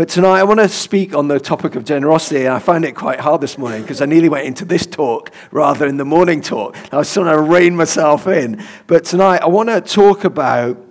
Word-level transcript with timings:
But 0.00 0.08
tonight 0.08 0.40
I 0.40 0.44
want 0.44 0.60
to 0.60 0.68
speak 0.70 1.14
on 1.14 1.28
the 1.28 1.38
topic 1.38 1.74
of 1.74 1.84
generosity. 1.84 2.46
And 2.46 2.54
I 2.54 2.58
find 2.58 2.86
it 2.86 2.92
quite 2.92 3.20
hard 3.20 3.42
this 3.42 3.58
morning 3.58 3.82
because 3.82 4.00
I 4.00 4.06
nearly 4.06 4.30
went 4.30 4.46
into 4.46 4.64
this 4.64 4.86
talk 4.86 5.30
rather 5.50 5.86
than 5.86 5.98
the 5.98 6.06
morning 6.06 6.40
talk. 6.40 6.74
I 6.90 6.96
was 6.96 7.12
trying 7.12 7.26
to 7.26 7.38
rein 7.38 7.76
myself 7.76 8.26
in. 8.26 8.64
But 8.86 9.04
tonight 9.04 9.42
I 9.42 9.48
want 9.48 9.68
to 9.68 9.82
talk 9.82 10.24
about 10.24 10.82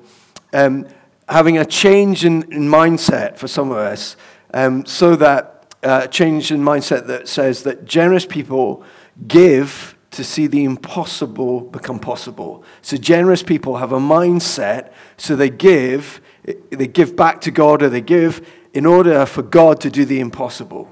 um, 0.54 0.88
having 1.28 1.58
a 1.58 1.66
change 1.66 2.24
in, 2.24 2.44
in, 2.54 2.68
mindset 2.68 3.36
for 3.36 3.48
some 3.48 3.72
of 3.72 3.78
us 3.78 4.16
um, 4.54 4.86
so 4.86 5.16
that 5.16 5.74
uh, 5.82 6.06
change 6.06 6.52
in 6.52 6.62
mindset 6.62 7.08
that 7.08 7.28
says 7.28 7.64
that 7.64 7.86
generous 7.86 8.28
people 8.28 8.84
give 9.28 9.98
to 10.12 10.24
see 10.24 10.46
the 10.46 10.64
impossible 10.64 11.62
become 11.62 11.98
possible. 11.98 12.64
So 12.84 12.96
generous 12.96 13.42
people 13.42 13.78
have 13.78 13.92
a 13.92 14.00
mindset, 14.00 14.92
so 15.18 15.36
they 15.36 15.50
give, 15.50 16.22
they 16.70 16.86
give 16.86 17.16
back 17.16 17.42
to 17.42 17.50
God 17.50 17.82
or 17.82 17.90
they 17.90 18.02
give 18.02 18.46
in 18.74 18.86
order 18.86 19.26
for 19.26 19.42
God 19.42 19.82
to 19.82 19.90
do 19.90 20.06
the 20.06 20.20
impossible. 20.20 20.90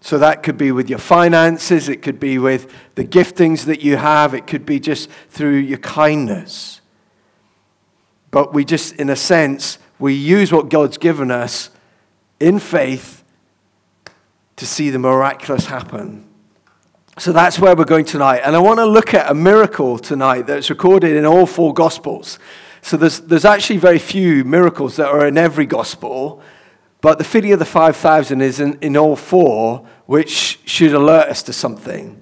So 0.00 0.18
that 0.18 0.42
could 0.42 0.56
be 0.56 0.72
with 0.72 0.88
your 0.88 0.98
finances, 0.98 1.88
it 1.88 2.00
could 2.00 2.18
be 2.18 2.38
with 2.38 2.72
the 2.94 3.04
giftings 3.04 3.64
that 3.66 3.82
you 3.82 3.96
have, 3.96 4.32
it 4.32 4.46
could 4.46 4.64
be 4.64 4.80
just 4.80 5.10
through 5.28 5.56
your 5.56 5.78
kindness. 5.78 6.80
But 8.30 8.54
we 8.54 8.64
just, 8.64 8.94
in 8.94 9.10
a 9.10 9.16
sense, 9.16 9.78
we 9.98 10.14
use 10.14 10.52
what 10.52 10.70
God's 10.70 10.96
given 10.96 11.30
us 11.30 11.70
in 12.38 12.58
faith 12.58 13.22
to 14.56 14.66
see 14.66 14.90
the 14.90 14.98
miraculous 14.98 15.66
happen. 15.66 16.26
So 17.18 17.32
that's 17.32 17.58
where 17.58 17.76
we're 17.76 17.84
going 17.84 18.06
tonight. 18.06 18.40
And 18.44 18.56
I 18.56 18.60
want 18.60 18.78
to 18.78 18.86
look 18.86 19.12
at 19.12 19.30
a 19.30 19.34
miracle 19.34 19.98
tonight 19.98 20.42
that's 20.46 20.70
recorded 20.70 21.16
in 21.16 21.26
all 21.26 21.44
four 21.44 21.74
Gospels. 21.74 22.38
So 22.80 22.96
there's, 22.96 23.20
there's 23.20 23.44
actually 23.44 23.76
very 23.76 23.98
few 23.98 24.44
miracles 24.44 24.96
that 24.96 25.08
are 25.08 25.26
in 25.26 25.36
every 25.36 25.66
Gospel, 25.66 26.40
but 27.00 27.18
the 27.18 27.24
feeding 27.24 27.52
of 27.52 27.58
the 27.58 27.64
5,000 27.64 28.40
is 28.40 28.60
in, 28.60 28.78
in 28.80 28.96
all 28.96 29.16
four, 29.16 29.86
which 30.06 30.60
should 30.64 30.92
alert 30.92 31.28
us 31.28 31.42
to 31.44 31.52
something. 31.52 32.16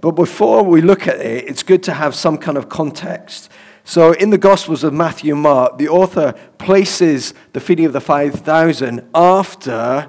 But 0.00 0.12
before 0.12 0.62
we 0.62 0.80
look 0.80 1.06
at 1.06 1.20
it, 1.20 1.48
it's 1.48 1.62
good 1.62 1.82
to 1.84 1.94
have 1.94 2.14
some 2.14 2.38
kind 2.38 2.56
of 2.56 2.68
context. 2.68 3.50
So 3.84 4.12
in 4.12 4.30
the 4.30 4.38
Gospels 4.38 4.84
of 4.84 4.92
Matthew 4.92 5.34
and 5.34 5.42
Mark, 5.42 5.78
the 5.78 5.88
author 5.88 6.32
places 6.58 7.34
the 7.52 7.60
feeding 7.60 7.84
of 7.84 7.92
the 7.92 8.00
5,000 8.00 9.08
after 9.14 10.08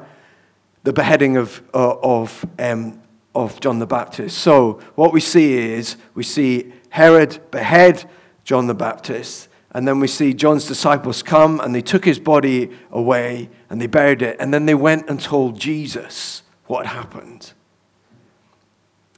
the 0.83 0.93
beheading 0.93 1.37
of, 1.37 1.61
uh, 1.73 1.95
of 2.01 2.45
um, 2.59 3.03
of 3.35 3.59
John 3.59 3.79
the 3.79 3.87
Baptist. 3.87 4.37
So, 4.37 4.79
what 4.95 5.13
we 5.13 5.19
see 5.19 5.53
is 5.53 5.97
we 6.13 6.23
see 6.23 6.73
Herod 6.89 7.39
behead 7.51 8.09
John 8.43 8.67
the 8.67 8.75
Baptist, 8.75 9.49
and 9.71 9.87
then 9.87 9.99
we 9.99 10.07
see 10.07 10.33
John's 10.33 10.67
disciples 10.67 11.23
come 11.23 11.59
and 11.59 11.73
they 11.73 11.81
took 11.81 12.05
his 12.05 12.19
body 12.19 12.69
away 12.91 13.49
and 13.73 13.81
they 13.81 13.87
buried 13.87 14.21
it, 14.21 14.37
and 14.39 14.53
then 14.53 14.67
they 14.67 14.75
went 14.75 15.09
and 15.09 15.19
told 15.19 15.59
Jesus 15.59 16.43
what 16.67 16.85
happened. 16.85 17.53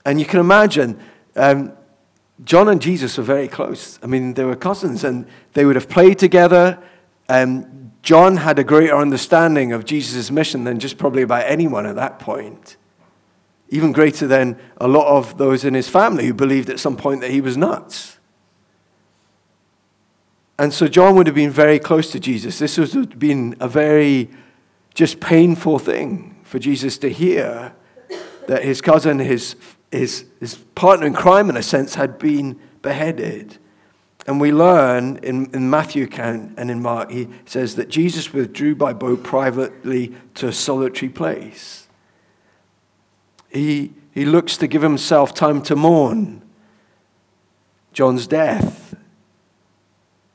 And 0.05 0.17
you 0.17 0.25
can 0.25 0.39
imagine, 0.39 0.97
um, 1.35 1.73
John 2.45 2.69
and 2.69 2.81
Jesus 2.81 3.17
were 3.17 3.23
very 3.25 3.49
close. 3.49 3.99
I 4.01 4.07
mean, 4.07 4.33
they 4.35 4.45
were 4.45 4.55
cousins 4.55 5.03
and 5.03 5.27
they 5.51 5.65
would 5.65 5.75
have 5.75 5.89
played 5.89 6.19
together. 6.19 6.81
Um, 7.27 7.91
John 8.01 8.37
had 8.37 8.57
a 8.57 8.63
greater 8.63 8.95
understanding 8.95 9.73
of 9.73 9.83
Jesus' 9.83 10.31
mission 10.31 10.63
than 10.63 10.79
just 10.79 10.97
probably 10.97 11.23
about 11.23 11.43
anyone 11.45 11.85
at 11.85 11.95
that 11.95 12.19
point 12.19 12.77
even 13.69 13.91
greater 13.91 14.25
than 14.25 14.57
a 14.77 14.87
lot 14.87 15.07
of 15.07 15.37
those 15.37 15.65
in 15.65 15.73
his 15.73 15.89
family 15.89 16.27
who 16.27 16.33
believed 16.33 16.69
at 16.69 16.79
some 16.79 16.95
point 16.95 17.19
that 17.19 17.31
he 17.31 17.41
was 17.41 17.57
nuts. 17.57 18.19
And 20.57 20.73
so 20.73 20.87
John 20.87 21.15
would 21.15 21.27
have 21.27 21.35
been 21.35 21.51
very 21.51 21.79
close 21.79 22.11
to 22.11 22.19
Jesus. 22.19 22.59
This 22.59 22.77
would 22.77 22.93
have 22.93 23.19
been 23.19 23.57
a 23.59 23.67
very 23.67 24.29
just 24.95 25.19
painful 25.19 25.77
thing 25.77 26.35
for 26.43 26.57
Jesus 26.57 26.97
to 26.97 27.09
hear 27.09 27.75
that 28.47 28.63
his 28.63 28.81
cousin, 28.81 29.19
his, 29.19 29.55
his, 29.91 30.25
his 30.39 30.55
partner 30.55 31.05
in 31.05 31.13
crime, 31.13 31.49
in 31.49 31.57
a 31.57 31.63
sense, 31.63 31.93
had 31.93 32.17
been 32.17 32.59
beheaded. 32.81 33.59
And 34.25 34.41
we 34.41 34.51
learn 34.51 35.17
in, 35.17 35.51
in 35.53 35.69
Matthew 35.69 36.05
account 36.05 36.55
and 36.57 36.71
in 36.71 36.81
Mark, 36.81 37.11
he 37.11 37.27
says 37.45 37.75
that 37.75 37.89
Jesus 37.89 38.33
withdrew 38.33 38.75
by 38.75 38.93
boat 38.93 39.23
privately 39.23 40.15
to 40.35 40.47
a 40.47 40.53
solitary 40.53 41.09
place 41.09 41.85
he, 43.55 43.93
he 44.11 44.25
looks 44.25 44.57
to 44.57 44.67
give 44.67 44.81
himself 44.81 45.33
time 45.33 45.61
to 45.63 45.75
mourn 45.75 46.41
John's 47.93 48.27
death. 48.27 48.95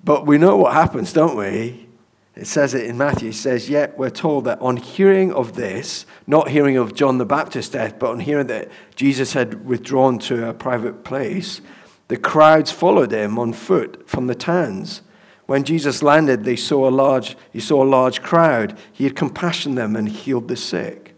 But 0.02 0.26
we 0.26 0.38
know 0.38 0.56
what 0.56 0.72
happens, 0.72 1.12
don't 1.12 1.36
we? 1.36 1.86
It 2.36 2.46
says 2.46 2.74
it 2.74 2.86
in 2.86 2.96
Matthew. 2.96 3.30
It 3.30 3.34
says, 3.34 3.68
Yet 3.68 3.98
we're 3.98 4.10
told 4.10 4.44
that 4.44 4.60
on 4.60 4.76
hearing 4.76 5.32
of 5.32 5.54
this, 5.54 6.06
not 6.26 6.50
hearing 6.50 6.76
of 6.76 6.94
John 6.94 7.18
the 7.18 7.26
Baptist's 7.26 7.72
death, 7.72 7.98
but 7.98 8.10
on 8.10 8.20
hearing 8.20 8.46
that 8.46 8.70
Jesus 8.94 9.32
had 9.32 9.66
withdrawn 9.66 10.18
to 10.20 10.48
a 10.48 10.54
private 10.54 11.04
place, 11.04 11.60
the 12.08 12.16
crowds 12.16 12.70
followed 12.70 13.12
him 13.12 13.38
on 13.38 13.52
foot 13.52 14.08
from 14.08 14.26
the 14.26 14.34
towns. 14.34 15.02
When 15.46 15.64
Jesus 15.64 16.02
landed, 16.02 16.44
they 16.44 16.56
saw 16.56 16.88
a 16.88 16.90
large, 16.90 17.36
he 17.52 17.58
saw 17.58 17.82
a 17.82 17.84
large 17.84 18.22
crowd. 18.22 18.78
He 18.92 19.04
had 19.04 19.16
compassion 19.16 19.72
on 19.72 19.76
them 19.76 19.96
and 19.96 20.08
healed 20.08 20.46
the 20.46 20.56
sick. 20.56 21.14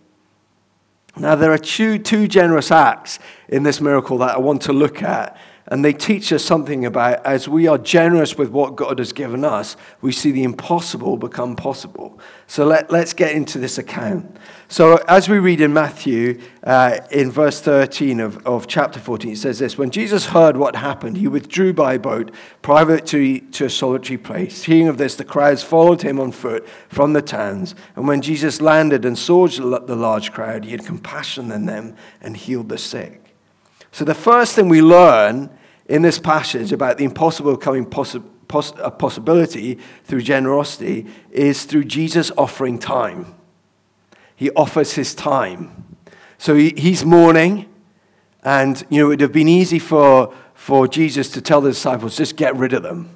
Now, 1.17 1.35
there 1.35 1.53
are 1.53 1.59
two, 1.59 1.99
two 1.99 2.27
generous 2.27 2.71
acts 2.71 3.19
in 3.49 3.63
this 3.63 3.81
miracle 3.81 4.19
that 4.19 4.37
I 4.37 4.39
want 4.39 4.63
to 4.63 4.73
look 4.73 5.03
at, 5.03 5.37
and 5.67 5.85
they 5.85 5.93
teach 5.93 6.33
us 6.33 6.45
something 6.45 6.85
about 6.85 7.25
as 7.25 7.49
we 7.49 7.69
are 7.69 7.79
generous 7.79 8.37
with 8.37 8.51
what 8.51 8.75
God 8.75 8.99
has 8.99 9.13
given 9.13 9.45
us, 9.45 9.77
we 10.01 10.11
see 10.11 10.33
the 10.33 10.43
impossible 10.43 11.17
become 11.17 11.55
possible. 11.55 12.19
So 12.49 12.67
let, 12.67 12.91
let's 12.91 13.13
get 13.13 13.33
into 13.33 13.59
this 13.59 13.79
account. 13.79 14.37
So, 14.69 14.97
as 15.07 15.29
we 15.29 15.39
read 15.39 15.61
in 15.61 15.73
Matthew, 15.73 16.41
uh, 16.65 16.99
in 17.11 17.31
verse 17.31 17.61
13 17.61 18.21
of, 18.21 18.45
of 18.47 18.67
chapter 18.67 18.99
14, 18.99 19.33
it 19.33 19.37
says 19.37 19.59
this 19.61 19.79
When 19.79 19.91
Jesus 19.91 20.27
heard 20.27 20.57
what 20.57 20.77
happened, 20.77 21.19
he 21.19 21.29
withdrew 21.29 21.75
by 21.75 21.97
boat, 21.97 22.33
private 22.63 23.07
to, 23.07 23.39
to 23.39 23.67
a 23.67 23.71
solitary 23.71 24.19
place. 24.19 24.65
Hearing 24.65 24.89
of 24.89 24.99
this, 24.99 25.15
the 25.15 25.25
crowds 25.25 25.63
followed 25.63 26.03
him 26.03 26.19
on 26.19 26.33
foot 26.33 26.67
from 26.89 27.13
the 27.13 27.23
towns. 27.23 27.75
And 27.95 28.09
when 28.09 28.23
Jesus 28.23 28.61
landed 28.61 29.05
and 29.05 29.17
saw 29.17 29.47
the 29.47 29.97
large 29.97 30.33
crowd, 30.33 30.65
he 30.65 30.73
had 30.73 30.85
compassion 30.85 31.53
on 31.53 31.67
them 31.67 31.95
and 32.21 32.37
healed 32.37 32.69
the 32.69 32.79
sick. 32.79 33.22
So, 33.93 34.05
the 34.05 34.15
first 34.15 34.57
thing 34.57 34.69
we 34.69 34.83
learn 34.83 35.51
in 35.87 36.03
this 36.03 36.19
passage 36.19 36.73
about 36.73 36.99
the 36.99 37.05
impossible 37.05 37.57
becoming 37.57 37.87
possible 37.87 38.29
a 38.81 38.91
possibility 38.91 39.79
through 40.05 40.21
generosity 40.21 41.07
is 41.31 41.65
through 41.65 41.85
Jesus 41.85 42.31
offering 42.37 42.79
time 42.79 43.35
he 44.43 44.51
offers 44.57 44.95
his 44.95 45.15
time. 45.15 45.97
So 46.37 46.57
he, 46.57 46.75
he's 46.77 47.05
mourning, 47.05 47.73
and 48.43 48.85
you 48.91 48.99
know, 48.99 49.07
it 49.07 49.09
would 49.11 49.21
have 49.21 49.33
been 49.33 49.47
easy 49.47 49.79
for, 49.79 50.35
for 50.53 50.89
Jesus 50.89 51.31
to 51.31 51.41
tell 51.41 51.61
the 51.61 51.71
disciples, 51.71 52.17
just 52.17 52.37
get 52.37 52.57
rid 52.57 52.73
of 52.73 52.83
them. 52.83 53.09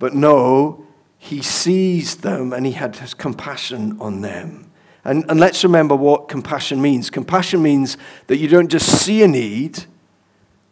But 0.00 0.12
no, 0.12 0.88
he 1.18 1.40
sees 1.40 2.16
them 2.16 2.52
and 2.52 2.66
he 2.66 2.72
had 2.72 2.98
compassion 3.16 3.96
on 4.00 4.22
them. 4.22 4.72
And, 5.04 5.24
and 5.30 5.38
let's 5.38 5.62
remember 5.64 5.94
what 5.94 6.28
compassion 6.28 6.80
means. 6.80 7.10
Compassion 7.10 7.62
means 7.62 7.96
that 8.26 8.38
you 8.38 8.48
don't 8.48 8.68
just 8.68 8.88
see 9.02 9.22
a 9.22 9.28
need, 9.28 9.84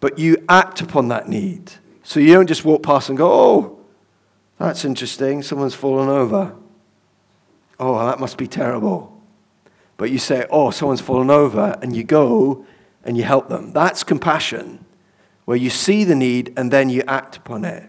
but 0.00 0.18
you 0.18 0.42
act 0.48 0.80
upon 0.80 1.08
that 1.08 1.28
need. 1.28 1.72
So 2.02 2.18
you 2.18 2.32
don't 2.32 2.46
just 2.46 2.64
walk 2.64 2.82
past 2.82 3.08
and 3.08 3.18
go, 3.18 3.30
oh, 3.30 3.78
that's 4.58 4.84
interesting, 4.84 5.42
someone's 5.42 5.74
fallen 5.74 6.08
over 6.08 6.54
oh, 7.82 8.06
that 8.06 8.20
must 8.20 8.38
be 8.38 8.46
terrible. 8.46 9.20
But 9.96 10.10
you 10.10 10.18
say, 10.18 10.46
oh, 10.50 10.70
someone's 10.70 11.00
fallen 11.00 11.30
over, 11.30 11.76
and 11.82 11.94
you 11.94 12.04
go 12.04 12.64
and 13.04 13.16
you 13.16 13.24
help 13.24 13.48
them. 13.48 13.72
That's 13.72 14.04
compassion, 14.04 14.84
where 15.44 15.56
you 15.56 15.70
see 15.70 16.04
the 16.04 16.14
need 16.14 16.52
and 16.56 16.70
then 16.70 16.88
you 16.88 17.02
act 17.08 17.36
upon 17.36 17.64
it. 17.64 17.88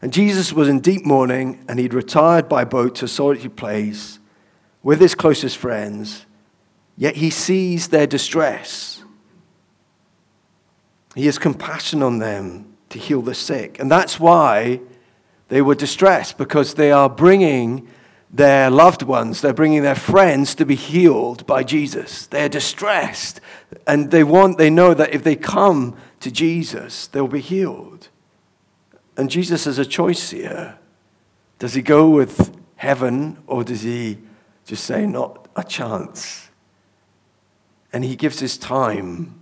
And 0.00 0.12
Jesus 0.12 0.52
was 0.52 0.68
in 0.68 0.80
deep 0.80 1.04
mourning, 1.04 1.64
and 1.68 1.78
he'd 1.78 1.94
retired 1.94 2.48
by 2.48 2.64
boat 2.64 2.94
to 2.96 3.04
a 3.04 3.08
solitary 3.08 3.50
place 3.50 4.18
with 4.82 5.00
his 5.00 5.14
closest 5.14 5.56
friends, 5.56 6.26
yet 6.96 7.16
he 7.16 7.30
sees 7.30 7.88
their 7.88 8.06
distress. 8.06 9.02
He 11.14 11.26
has 11.26 11.38
compassion 11.38 12.02
on 12.02 12.18
them 12.18 12.74
to 12.88 12.98
heal 12.98 13.22
the 13.22 13.34
sick. 13.34 13.78
And 13.78 13.90
that's 13.90 14.18
why 14.18 14.80
they 15.48 15.62
were 15.62 15.74
distressed, 15.74 16.38
because 16.38 16.74
they 16.74 16.90
are 16.90 17.08
bringing 17.08 17.88
their 18.32 18.70
loved 18.70 19.02
ones, 19.02 19.42
they're 19.42 19.52
bringing 19.52 19.82
their 19.82 19.94
friends 19.94 20.54
to 20.54 20.64
be 20.64 20.74
healed 20.74 21.46
by 21.46 21.62
Jesus. 21.62 22.26
They're 22.26 22.48
distressed 22.48 23.40
and 23.86 24.10
they 24.10 24.24
want 24.24 24.56
they 24.56 24.70
know 24.70 24.94
that 24.94 25.12
if 25.12 25.22
they 25.22 25.36
come 25.36 25.96
to 26.20 26.30
Jesus, 26.30 27.06
they'll 27.08 27.28
be 27.28 27.40
healed. 27.40 28.08
And 29.16 29.30
Jesus 29.30 29.66
has 29.66 29.78
a 29.78 29.84
choice 29.84 30.30
here. 30.30 30.78
Does 31.58 31.74
he 31.74 31.82
go 31.82 32.08
with 32.08 32.56
heaven 32.76 33.36
or 33.46 33.64
does 33.64 33.82
he 33.82 34.18
just 34.66 34.84
say 34.84 35.06
not 35.06 35.48
a 35.56 35.64
chance? 35.64 36.48
And 37.92 38.04
he 38.04 38.16
gives 38.16 38.40
his 38.40 38.56
time. 38.56 39.38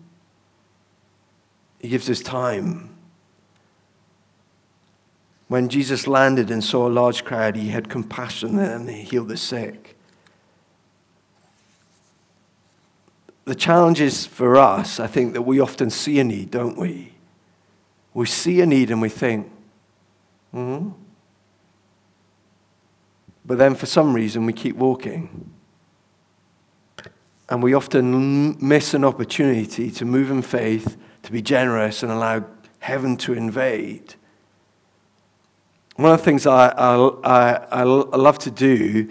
He 1.80 1.88
gives 1.88 2.06
his 2.06 2.22
time. 2.22 2.90
when 5.50 5.68
Jesus 5.68 6.06
landed 6.06 6.48
and 6.48 6.62
saw 6.62 6.86
a 6.86 6.88
large 6.88 7.24
crowd, 7.24 7.56
he 7.56 7.70
had 7.70 7.88
compassion 7.88 8.56
and 8.60 8.88
he 8.88 9.02
healed 9.02 9.26
the 9.26 9.36
sick. 9.36 9.96
The 13.46 13.56
challenge 13.56 14.00
is 14.00 14.26
for 14.26 14.56
us, 14.56 15.00
I 15.00 15.08
think, 15.08 15.32
that 15.32 15.42
we 15.42 15.58
often 15.58 15.90
see 15.90 16.20
a 16.20 16.24
need, 16.24 16.52
don't 16.52 16.78
we? 16.78 17.14
We 18.14 18.26
see 18.26 18.60
a 18.60 18.66
need 18.66 18.92
and 18.92 19.02
we 19.02 19.08
think, 19.08 19.50
hmm. 20.52 20.90
But 23.50 23.58
then 23.58 23.74
for 23.74 23.86
some 23.86 24.14
reason 24.14 24.46
we 24.46 24.52
keep 24.52 24.76
walking. 24.76 25.50
And 27.48 27.60
we 27.60 27.74
often 27.74 28.56
miss 28.64 28.94
an 28.94 29.04
opportunity 29.04 29.90
to 29.90 30.04
move 30.04 30.30
in 30.30 30.40
faith, 30.40 30.96
to 31.24 31.32
be 31.32 31.42
generous, 31.42 32.04
and 32.04 32.12
allow 32.12 32.44
heaven 32.78 33.16
to 33.16 33.32
invade. 33.32 34.14
One 35.96 36.12
of 36.12 36.18
the 36.20 36.24
things 36.24 36.46
I, 36.46 36.68
I, 36.68 36.94
I, 37.24 37.52
I 37.72 37.82
love 37.82 38.38
to 38.38 38.52
do 38.52 39.10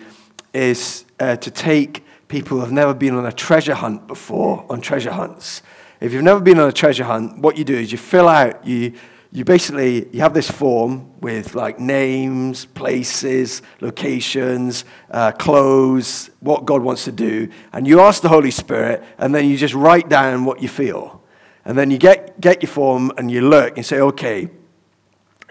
is 0.53 1.03
uh, 1.19 1.35
to 1.35 1.51
take 1.51 2.05
people 2.29 2.55
who 2.55 2.61
have 2.61 2.71
never 2.71 2.93
been 2.93 3.15
on 3.15 3.25
a 3.25 3.33
treasure 3.33 3.75
hunt 3.75 4.07
before 4.07 4.65
on 4.69 4.79
treasure 4.79 5.11
hunts. 5.11 5.63
If 5.99 6.13
you've 6.13 6.23
never 6.23 6.39
been 6.39 6.59
on 6.59 6.69
a 6.69 6.71
treasure 6.71 7.03
hunt, 7.03 7.39
what 7.39 7.57
you 7.57 7.65
do 7.65 7.75
is 7.75 7.91
you 7.91 7.97
fill 7.97 8.29
out, 8.29 8.65
you, 8.65 8.93
you 9.31 9.45
basically 9.45 10.07
you 10.11 10.21
have 10.21 10.33
this 10.33 10.49
form 10.49 11.19
with 11.21 11.53
like 11.53 11.79
names, 11.79 12.65
places, 12.65 13.61
locations, 13.79 14.85
uh, 15.11 15.31
clothes, 15.33 16.31
what 16.39 16.65
God 16.65 16.81
wants 16.81 17.03
to 17.05 17.11
do, 17.11 17.49
and 17.71 17.87
you 17.87 17.99
ask 17.99 18.21
the 18.21 18.29
Holy 18.29 18.51
Spirit, 18.51 19.03
and 19.17 19.33
then 19.35 19.47
you 19.47 19.57
just 19.57 19.75
write 19.75 20.09
down 20.09 20.45
what 20.45 20.61
you 20.61 20.67
feel, 20.67 21.21
and 21.63 21.77
then 21.77 21.91
you 21.91 21.97
get 21.97 22.41
get 22.41 22.63
your 22.63 22.71
form 22.71 23.11
and 23.17 23.29
you 23.29 23.41
look 23.41 23.77
and 23.77 23.85
say, 23.85 23.99
okay. 23.99 24.49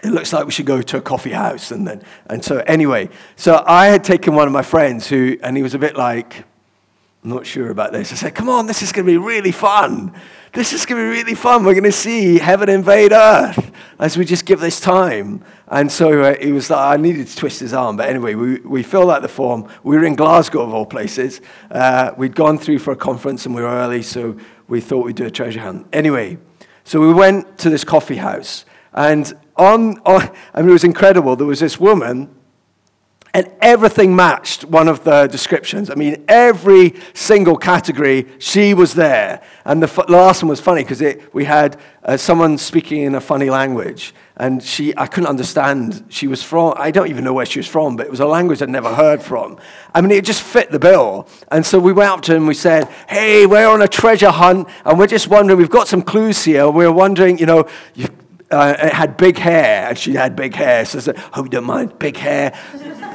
It 0.01 0.11
looks 0.11 0.31
like 0.31 0.45
we 0.45 0.53
should 0.53 0.65
go 0.65 0.81
to 0.81 0.97
a 0.97 1.01
coffee 1.01 1.33
house, 1.33 1.71
and 1.71 1.85
then 1.85 2.01
and 2.27 2.41
so 2.41 2.59
anyway, 2.59 3.09
so 3.35 3.61
I 3.67 3.87
had 3.87 4.01
taken 4.01 4.33
one 4.33 4.47
of 4.47 4.53
my 4.53 4.61
friends 4.61 5.07
who, 5.07 5.37
and 5.43 5.57
he 5.57 5.63
was 5.63 5.73
a 5.73 5.77
bit 5.77 5.97
like, 5.97 6.45
I'm 7.23 7.31
not 7.31 7.45
sure 7.45 7.69
about 7.69 7.91
this. 7.91 8.13
I 8.13 8.15
said, 8.15 8.33
Come 8.35 8.47
on, 8.47 8.65
this 8.65 8.81
is 8.81 8.93
going 8.93 9.05
to 9.05 9.11
be 9.11 9.17
really 9.17 9.51
fun. 9.51 10.13
This 10.53 10.71
is 10.71 10.85
going 10.85 11.01
to 11.01 11.11
be 11.11 11.17
really 11.17 11.35
fun. 11.35 11.65
We're 11.65 11.73
going 11.73 11.83
to 11.83 11.91
see 11.91 12.39
heaven 12.39 12.69
invade 12.69 13.11
earth 13.11 13.71
as 13.99 14.17
we 14.17 14.23
just 14.23 14.45
give 14.45 14.61
this 14.61 14.79
time. 14.79 15.43
And 15.67 15.91
so 15.91 16.23
uh, 16.23 16.35
he 16.39 16.53
was 16.53 16.69
like, 16.69 16.79
I 16.79 17.01
needed 17.01 17.27
to 17.27 17.35
twist 17.35 17.59
his 17.59 17.73
arm. 17.73 17.97
But 17.97 18.07
anyway, 18.09 18.35
we, 18.35 18.59
we 18.61 18.83
filled 18.83 19.11
out 19.11 19.21
the 19.21 19.27
form. 19.27 19.69
We 19.83 19.97
were 19.97 20.05
in 20.05 20.15
Glasgow, 20.15 20.61
of 20.61 20.73
all 20.73 20.85
places. 20.85 21.41
Uh, 21.69 22.13
we'd 22.15 22.35
gone 22.35 22.57
through 22.57 22.79
for 22.79 22.91
a 22.91 22.95
conference 22.95 23.45
and 23.45 23.53
we 23.53 23.61
were 23.61 23.67
early, 23.67 24.01
so 24.01 24.37
we 24.69 24.79
thought 24.79 25.05
we'd 25.05 25.17
do 25.17 25.25
a 25.25 25.31
treasure 25.31 25.59
hunt. 25.59 25.87
Anyway, 25.91 26.37
so 26.85 27.01
we 27.01 27.13
went 27.13 27.57
to 27.59 27.69
this 27.69 27.83
coffee 27.83 28.17
house. 28.17 28.63
And 28.93 29.31
on, 29.57 29.99
on 30.05 30.31
I 30.53 30.61
mean, 30.61 30.69
it 30.69 30.73
was 30.73 30.85
incredible. 30.85 31.35
There 31.35 31.45
was 31.45 31.59
this 31.59 31.79
woman 31.79 32.33
and 33.33 33.49
everything 33.61 34.15
matched 34.15 34.65
one 34.65 34.87
of 34.87 35.03
the 35.03 35.27
descriptions. 35.27 35.89
I 35.89 35.95
mean, 35.95 36.23
every 36.27 36.95
single 37.13 37.57
category, 37.57 38.25
she 38.39 38.73
was 38.73 38.95
there. 38.95 39.41
And 39.65 39.83
the 39.83 40.05
last 40.07 40.41
one 40.41 40.49
was 40.49 40.59
funny 40.59 40.83
because 40.83 41.03
we 41.31 41.45
had 41.45 41.79
uh, 42.03 42.17
someone 42.17 42.57
speaking 42.57 43.03
in 43.03 43.13
a 43.13 43.21
funny 43.21 43.51
language. 43.51 44.15
And 44.35 44.63
she, 44.63 44.97
I 44.97 45.05
couldn't 45.05 45.29
understand. 45.29 46.05
She 46.09 46.25
was 46.25 46.41
from, 46.41 46.73
I 46.77 46.89
don't 46.91 47.09
even 47.09 47.23
know 47.23 47.33
where 47.33 47.45
she 47.45 47.59
was 47.59 47.67
from, 47.67 47.97
but 47.97 48.07
it 48.07 48.11
was 48.11 48.19
a 48.19 48.25
language 48.25 48.61
I'd 48.63 48.69
never 48.69 48.95
heard 48.95 49.21
from. 49.21 49.59
I 49.93 50.01
mean, 50.01 50.11
it 50.11 50.25
just 50.25 50.41
fit 50.41 50.71
the 50.71 50.79
bill. 50.79 51.27
And 51.51 51.63
so 51.65 51.77
we 51.77 51.93
went 51.93 52.09
up 52.09 52.21
to 52.21 52.31
him 52.31 52.43
and 52.43 52.47
we 52.47 52.53
said, 52.55 52.85
Hey, 53.07 53.45
we're 53.45 53.67
on 53.67 53.81
a 53.81 53.87
treasure 53.87 54.31
hunt. 54.31 54.67
And 54.85 54.97
we're 54.97 55.07
just 55.07 55.27
wondering, 55.27 55.59
we've 55.59 55.69
got 55.69 55.87
some 55.87 56.01
clues 56.01 56.43
here. 56.43 56.69
We're 56.69 56.91
wondering, 56.91 57.37
you 57.37 57.45
know, 57.45 57.67
uh, 58.51 58.75
it 58.79 58.93
had 58.93 59.15
big 59.15 59.37
hair, 59.37 59.89
and 59.89 59.97
she 59.97 60.13
had 60.13 60.35
big 60.35 60.55
hair. 60.55 60.85
So 60.85 60.97
I 60.97 61.01
said, 61.01 61.17
Hope 61.17 61.45
you 61.45 61.49
don't 61.51 61.65
mind, 61.65 61.99
big 61.99 62.17
hair. 62.17 62.57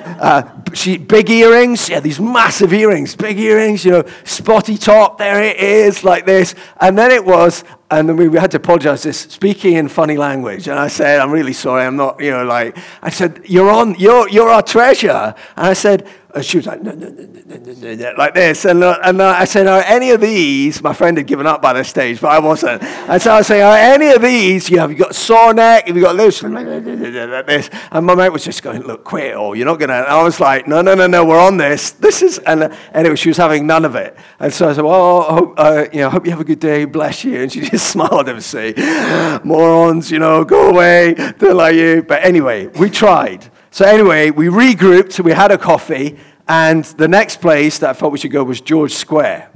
Uh, 0.04 0.42
she 0.74 0.98
big 0.98 1.30
earrings, 1.30 1.86
She 1.86 1.94
had 1.94 2.02
these 2.02 2.20
massive 2.20 2.72
earrings, 2.72 3.16
big 3.16 3.38
earrings, 3.38 3.84
you 3.84 3.92
know, 3.92 4.04
spotty 4.24 4.76
top. 4.76 5.18
There 5.18 5.42
it 5.42 5.56
is, 5.56 6.04
like 6.04 6.26
this. 6.26 6.54
And 6.80 6.98
then 6.98 7.10
it 7.10 7.24
was, 7.24 7.64
and 7.90 8.08
then 8.08 8.16
we 8.16 8.38
had 8.38 8.50
to 8.50 8.58
apologize. 8.58 9.02
This 9.02 9.20
speaking 9.20 9.74
in 9.74 9.88
funny 9.88 10.16
language, 10.16 10.68
and 10.68 10.78
I 10.78 10.88
said, 10.88 11.20
"I'm 11.20 11.30
really 11.30 11.52
sorry. 11.52 11.84
I'm 11.84 11.96
not, 11.96 12.20
you 12.20 12.30
know, 12.30 12.44
like." 12.44 12.76
I 13.02 13.10
said, 13.10 13.42
"You're 13.44 13.70
on. 13.70 13.94
You're 13.94 14.28
you're 14.28 14.50
our 14.50 14.62
treasure." 14.62 15.34
And 15.56 15.66
I 15.66 15.74
said, 15.74 16.06
and 16.34 16.44
she 16.44 16.56
was 16.56 16.66
like, 16.66 16.82
no, 16.82 16.90
no, 16.90 17.08
no, 17.08 17.22
no, 17.22 17.72
no, 17.72 17.94
no, 17.94 18.14
like 18.18 18.34
this. 18.34 18.64
And, 18.64 18.82
uh, 18.82 18.98
and 19.04 19.20
uh, 19.20 19.28
I 19.28 19.44
said, 19.44 19.68
are 19.68 19.82
any 19.82 20.10
of 20.10 20.20
these, 20.20 20.82
my 20.82 20.92
friend 20.92 21.16
had 21.16 21.28
given 21.28 21.46
up 21.46 21.62
by 21.62 21.72
this 21.72 21.88
stage, 21.88 22.20
but 22.20 22.32
I 22.32 22.40
wasn't. 22.40 22.82
And 22.82 23.22
so 23.22 23.32
I 23.32 23.38
was 23.38 23.46
saying, 23.46 23.62
are 23.62 23.76
any 23.76 24.08
of 24.08 24.20
these, 24.20 24.68
you 24.68 24.76
know, 24.76 24.82
have 24.82 24.90
you 24.90 24.98
got 24.98 25.14
sore 25.14 25.54
neck? 25.54 25.86
Have 25.86 25.96
you 25.96 26.02
got 26.02 26.16
this? 26.16 26.42
Like 26.42 27.46
this. 27.46 27.70
And 27.92 28.04
my 28.04 28.16
mate 28.16 28.30
was 28.30 28.44
just 28.44 28.64
going, 28.64 28.82
look, 28.82 29.04
quit 29.04 29.26
it 29.26 29.34
all. 29.36 29.54
You're 29.54 29.66
not 29.66 29.78
going 29.78 29.90
to. 29.90 29.94
I 29.94 30.24
was 30.24 30.40
like, 30.40 30.66
no, 30.66 30.82
no, 30.82 30.96
no, 30.96 31.06
no, 31.06 31.24
we're 31.24 31.40
on 31.40 31.56
this. 31.56 31.92
This 31.92 32.20
is, 32.20 32.38
and 32.38 32.64
uh, 32.64 32.76
anyway, 32.92 33.14
she 33.14 33.28
was 33.28 33.36
having 33.36 33.64
none 33.66 33.84
of 33.84 33.94
it. 33.94 34.16
And 34.40 34.52
so 34.52 34.68
I 34.68 34.72
said, 34.72 34.82
well, 34.82 35.22
I 35.22 35.34
hope, 35.34 35.54
uh, 35.56 35.86
you 35.92 36.00
know, 36.00 36.10
hope 36.10 36.24
you 36.24 36.32
have 36.32 36.40
a 36.40 36.44
good 36.44 36.60
day. 36.60 36.84
Bless 36.84 37.22
you. 37.22 37.42
And 37.42 37.52
she 37.52 37.60
just 37.70 37.90
smiled 37.90 38.28
and 38.28 38.42
said, 38.42 39.44
morons, 39.44 40.10
you 40.10 40.18
know, 40.18 40.44
go 40.44 40.70
away. 40.70 41.14
They're 41.14 41.54
like 41.54 41.76
you. 41.76 42.02
But 42.02 42.24
anyway, 42.24 42.66
we 42.66 42.90
tried. 42.90 43.50
So 43.74 43.84
anyway, 43.84 44.30
we 44.30 44.46
regrouped, 44.46 45.18
we 45.24 45.32
had 45.32 45.50
a 45.50 45.58
coffee, 45.58 46.16
and 46.46 46.84
the 46.84 47.08
next 47.08 47.40
place 47.40 47.80
that 47.80 47.90
I 47.90 47.92
thought 47.92 48.12
we 48.12 48.18
should 48.18 48.30
go 48.30 48.44
was 48.44 48.60
George 48.60 48.94
Square. 48.94 49.50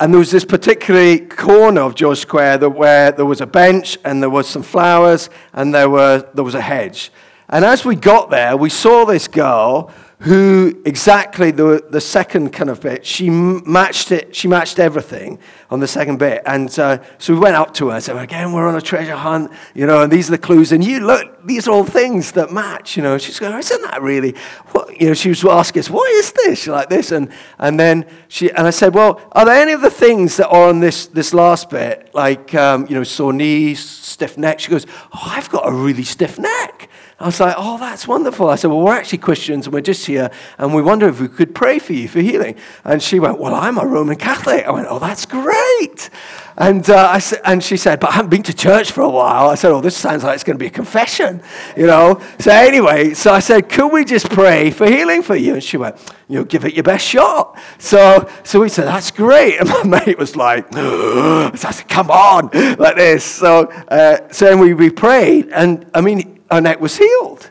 And 0.00 0.12
there 0.12 0.18
was 0.18 0.32
this 0.32 0.44
particular 0.44 1.18
corner 1.18 1.82
of 1.82 1.94
George 1.94 2.18
Square 2.18 2.58
that 2.58 2.70
where 2.70 3.12
there 3.12 3.26
was 3.26 3.40
a 3.40 3.46
bench 3.46 3.96
and 4.04 4.20
there 4.20 4.28
was 4.28 4.48
some 4.48 4.64
flowers 4.64 5.30
and 5.52 5.72
there, 5.72 5.88
were, 5.88 6.28
there 6.34 6.42
was 6.42 6.56
a 6.56 6.60
hedge. 6.60 7.12
And 7.48 7.64
as 7.64 7.84
we 7.84 7.94
got 7.94 8.28
there, 8.28 8.56
we 8.56 8.70
saw 8.70 9.04
this 9.04 9.28
girl 9.28 9.92
who 10.20 10.78
exactly 10.84 11.50
the, 11.50 11.82
the 11.88 12.00
second 12.00 12.50
kind 12.50 12.68
of 12.68 12.82
bit, 12.82 13.06
she 13.06 13.30
matched 13.30 14.12
it, 14.12 14.36
she 14.36 14.48
matched 14.48 14.78
everything 14.78 15.38
on 15.70 15.80
the 15.80 15.88
second 15.88 16.18
bit. 16.18 16.42
And 16.44 16.68
uh, 16.78 16.98
so 17.16 17.32
we 17.32 17.40
went 17.40 17.56
up 17.56 17.72
to 17.74 17.88
her 17.88 17.94
and 17.94 18.04
said, 18.04 18.16
again, 18.18 18.52
we're 18.52 18.68
on 18.68 18.76
a 18.76 18.82
treasure 18.82 19.16
hunt, 19.16 19.50
you 19.74 19.86
know, 19.86 20.02
and 20.02 20.12
these 20.12 20.28
are 20.28 20.32
the 20.32 20.38
clues. 20.38 20.72
And 20.72 20.84
you 20.84 21.00
look, 21.00 21.46
these 21.46 21.66
are 21.66 21.70
all 21.70 21.84
things 21.84 22.32
that 22.32 22.52
match, 22.52 22.98
you 22.98 23.02
know. 23.02 23.16
She's 23.16 23.38
going, 23.38 23.58
isn't 23.58 23.82
that 23.82 24.02
really, 24.02 24.32
what, 24.72 25.00
you 25.00 25.08
know, 25.08 25.14
she 25.14 25.30
was 25.30 25.42
asking 25.42 25.80
us, 25.80 25.88
what 25.88 26.10
is 26.10 26.32
this? 26.32 26.58
She's 26.58 26.68
like 26.68 26.90
this. 26.90 27.12
And, 27.12 27.30
and 27.58 27.80
then 27.80 28.04
she, 28.28 28.50
and 28.50 28.66
I 28.66 28.70
said, 28.70 28.94
well, 28.94 29.22
are 29.32 29.46
there 29.46 29.56
any 29.56 29.72
of 29.72 29.80
the 29.80 29.90
things 29.90 30.36
that 30.36 30.48
are 30.48 30.68
on 30.68 30.80
this, 30.80 31.06
this 31.06 31.32
last 31.32 31.70
bit, 31.70 32.10
like, 32.12 32.54
um, 32.54 32.86
you 32.88 32.94
know, 32.94 33.04
sore 33.04 33.32
knees, 33.32 33.82
stiff 33.82 34.36
neck? 34.36 34.60
She 34.60 34.70
goes, 34.70 34.84
oh, 35.14 35.32
I've 35.34 35.48
got 35.48 35.66
a 35.66 35.72
really 35.72 36.04
stiff 36.04 36.38
neck. 36.38 36.90
I 37.20 37.26
was 37.26 37.38
like, 37.38 37.54
oh, 37.58 37.76
that's 37.76 38.08
wonderful. 38.08 38.48
I 38.48 38.56
said, 38.56 38.68
well, 38.68 38.80
we're 38.80 38.94
actually 38.94 39.18
Christians 39.18 39.66
and 39.66 39.74
we're 39.74 39.82
just 39.82 40.06
here 40.06 40.30
and 40.56 40.74
we 40.74 40.80
wonder 40.80 41.06
if 41.06 41.20
we 41.20 41.28
could 41.28 41.54
pray 41.54 41.78
for 41.78 41.92
you 41.92 42.08
for 42.08 42.20
healing. 42.20 42.56
And 42.82 43.02
she 43.02 43.20
went, 43.20 43.38
well, 43.38 43.54
I'm 43.54 43.76
a 43.76 43.84
Roman 43.84 44.16
Catholic. 44.16 44.64
I 44.64 44.70
went, 44.70 44.86
oh, 44.88 44.98
that's 44.98 45.26
great. 45.26 46.08
And, 46.56 46.88
uh, 46.88 47.08
I 47.10 47.18
said, 47.18 47.42
and 47.44 47.62
she 47.62 47.76
said, 47.76 48.00
but 48.00 48.08
I 48.08 48.12
haven't 48.14 48.30
been 48.30 48.42
to 48.44 48.54
church 48.54 48.92
for 48.92 49.02
a 49.02 49.08
while. 49.10 49.50
I 49.50 49.54
said, 49.54 49.70
oh, 49.70 49.82
this 49.82 49.98
sounds 49.98 50.24
like 50.24 50.34
it's 50.34 50.44
going 50.44 50.56
to 50.56 50.62
be 50.62 50.68
a 50.68 50.70
confession, 50.70 51.42
you 51.76 51.86
know. 51.86 52.22
So 52.38 52.50
anyway, 52.52 53.12
so 53.12 53.34
I 53.34 53.40
said, 53.40 53.68
could 53.68 53.92
we 53.92 54.06
just 54.06 54.30
pray 54.30 54.70
for 54.70 54.86
healing 54.86 55.22
for 55.22 55.36
you? 55.36 55.52
And 55.52 55.62
she 55.62 55.76
went, 55.76 55.96
you 56.26 56.36
know, 56.36 56.44
give 56.44 56.64
it 56.64 56.72
your 56.72 56.84
best 56.84 57.06
shot. 57.06 57.58
So, 57.78 58.30
so 58.44 58.60
we 58.60 58.70
said, 58.70 58.86
that's 58.86 59.10
great. 59.10 59.60
And 59.60 59.68
my 59.68 60.00
mate 60.06 60.18
was 60.18 60.36
like, 60.36 60.72
so 60.72 61.50
I 61.52 61.70
said, 61.70 61.88
come 61.88 62.10
on, 62.10 62.48
like 62.78 62.96
this. 62.96 63.24
So, 63.24 63.66
uh, 63.88 64.32
so 64.32 64.56
we, 64.56 64.72
we 64.72 64.88
prayed. 64.88 65.50
And 65.50 65.84
I 65.92 66.00
mean, 66.00 66.39
her 66.50 66.60
neck 66.60 66.80
was 66.80 66.96
healed. 66.96 67.50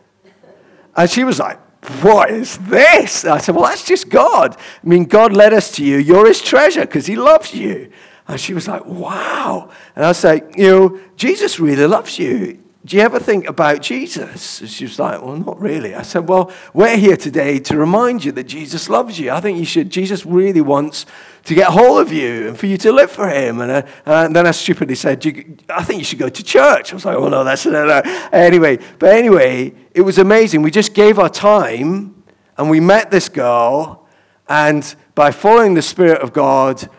And 0.95 1.09
she 1.09 1.23
was 1.23 1.39
like, 1.39 1.59
What 2.01 2.29
is 2.29 2.57
this? 2.57 3.23
And 3.23 3.33
I 3.33 3.37
said, 3.37 3.55
Well, 3.55 3.65
that's 3.65 3.85
just 3.85 4.09
God. 4.09 4.55
I 4.57 4.87
mean, 4.87 5.05
God 5.05 5.33
led 5.33 5.53
us 5.53 5.71
to 5.73 5.83
you. 5.83 5.97
You're 5.97 6.27
his 6.27 6.41
treasure 6.41 6.81
because 6.81 7.05
he 7.05 7.15
loves 7.15 7.53
you. 7.53 7.91
And 8.27 8.39
she 8.39 8.53
was 8.53 8.67
like, 8.67 8.85
Wow. 8.85 9.69
And 9.95 10.05
I 10.05 10.09
was 10.09 10.23
like, 10.23 10.57
You 10.57 10.69
know, 10.69 10.99
Jesus 11.15 11.59
really 11.59 11.87
loves 11.87 12.19
you. 12.19 12.59
Do 12.85 12.95
you 12.95 13.03
ever 13.03 13.19
think 13.19 13.45
about 13.45 13.81
Jesus? 13.81 14.61
And 14.61 14.69
she 14.69 14.85
was 14.85 14.97
like, 14.97 15.21
Well, 15.21 15.35
not 15.35 15.59
really. 15.59 15.95
I 15.95 16.01
said, 16.01 16.29
Well, 16.29 16.49
we're 16.73 16.95
here 16.95 17.17
today 17.17 17.59
to 17.59 17.77
remind 17.77 18.23
you 18.23 18.31
that 18.31 18.45
Jesus 18.45 18.89
loves 18.89 19.19
you. 19.19 19.31
I 19.31 19.41
think 19.41 19.59
you 19.59 19.65
should, 19.65 19.89
Jesus 19.89 20.25
really 20.25 20.61
wants 20.61 21.05
to 21.43 21.53
get 21.53 21.67
hold 21.67 21.99
of 21.99 22.13
you 22.13 22.47
and 22.47 22.57
for 22.57 22.67
you 22.67 22.77
to 22.77 22.93
live 22.93 23.11
for 23.11 23.27
him. 23.27 23.59
And, 23.59 23.69
uh, 23.69 23.81
and 24.05 24.33
then 24.33 24.47
I 24.47 24.51
stupidly 24.51 24.95
said, 24.95 25.21
I 25.69 25.83
think 25.83 25.99
you 25.99 26.05
should 26.05 26.19
go 26.19 26.29
to 26.29 26.43
church. 26.43 26.93
I 26.93 26.95
was 26.95 27.03
like, 27.03 27.17
Oh, 27.17 27.27
no, 27.27 27.43
that's 27.43 27.65
no, 27.65 27.85
no. 27.85 28.01
Anyway, 28.31 28.79
but 28.97 29.13
anyway, 29.13 29.73
it 29.93 30.01
was 30.01 30.17
amazing. 30.17 30.61
We 30.61 30.71
just 30.71 30.93
gave 30.93 31.19
our 31.19 31.29
time 31.29 32.23
and 32.57 32.69
we 32.69 32.79
met 32.79 33.11
this 33.11 33.27
girl. 33.27 34.07
And 34.47 34.95
by 35.15 35.31
following 35.31 35.73
the 35.73 35.81
Spirit 35.81 36.21
of 36.21 36.31
God, 36.31 36.89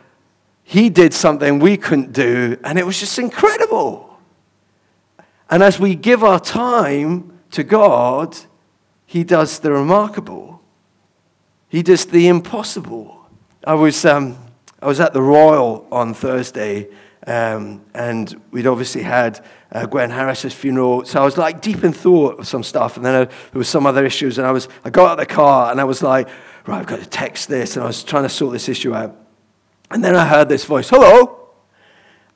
he 0.63 0.91
did 0.91 1.15
something 1.15 1.59
we 1.59 1.79
couldn't 1.79 2.13
do. 2.13 2.59
And 2.65 2.79
it 2.79 2.85
was 2.85 3.01
just 3.01 3.19
incredible. 3.19 4.10
And 5.50 5.62
as 5.62 5.80
we 5.80 5.95
give 5.95 6.23
our 6.23 6.40
time 6.40 7.40
to 7.50 7.62
God, 7.64 8.37
He 9.04 9.25
does 9.25 9.59
the 9.59 9.73
remarkable. 9.73 10.62
He 11.69 11.83
does 11.83 12.07
the 12.07 12.28
impossible. 12.28 13.26
I 13.66 13.75
was, 13.75 14.04
um, 14.04 14.38
I 14.80 14.87
was 14.87 15.00
at 15.00 15.12
the 15.12 15.23
Royal 15.23 15.87
on 15.90 16.14
Thursday, 16.14 16.88
Um, 17.26 17.83
and 17.92 18.40
we'd 18.50 18.66
obviously 18.66 19.02
had 19.02 19.45
uh, 19.73 19.87
Gwen 19.87 20.11
Harris's 20.11 20.54
funeral. 20.54 21.04
So 21.04 21.21
I 21.21 21.25
was 21.25 21.37
like 21.37 21.61
deep 21.61 21.85
in 21.85 21.92
thought 21.92 22.40
of 22.40 22.47
some 22.47 22.62
stuff. 22.62 22.97
And 22.97 23.04
then 23.04 23.14
I, 23.14 23.25
there 23.25 23.59
was 23.59 23.69
some 23.69 23.87
other 23.87 24.07
issues. 24.07 24.38
And 24.38 24.47
I, 24.47 24.52
was, 24.52 24.69
I 24.85 24.90
got 24.90 25.07
out 25.07 25.21
of 25.21 25.28
the 25.28 25.35
car 25.35 25.71
and 25.71 25.80
I 25.80 25.85
was 25.85 26.02
like, 26.02 26.28
right, 26.66 26.80
I've 26.80 26.87
got 26.87 27.00
to 27.00 27.07
text 27.07 27.49
this. 27.49 27.76
And 27.76 27.85
I 27.85 27.87
was 27.87 28.02
trying 28.02 28.23
to 28.23 28.30
sort 28.30 28.52
this 28.52 28.69
issue 28.69 28.95
out. 28.95 29.14
And 29.90 30.02
then 30.02 30.16
I 30.16 30.26
heard 30.26 30.49
this 30.49 30.64
voice, 30.64 30.88
hello. 30.88 31.50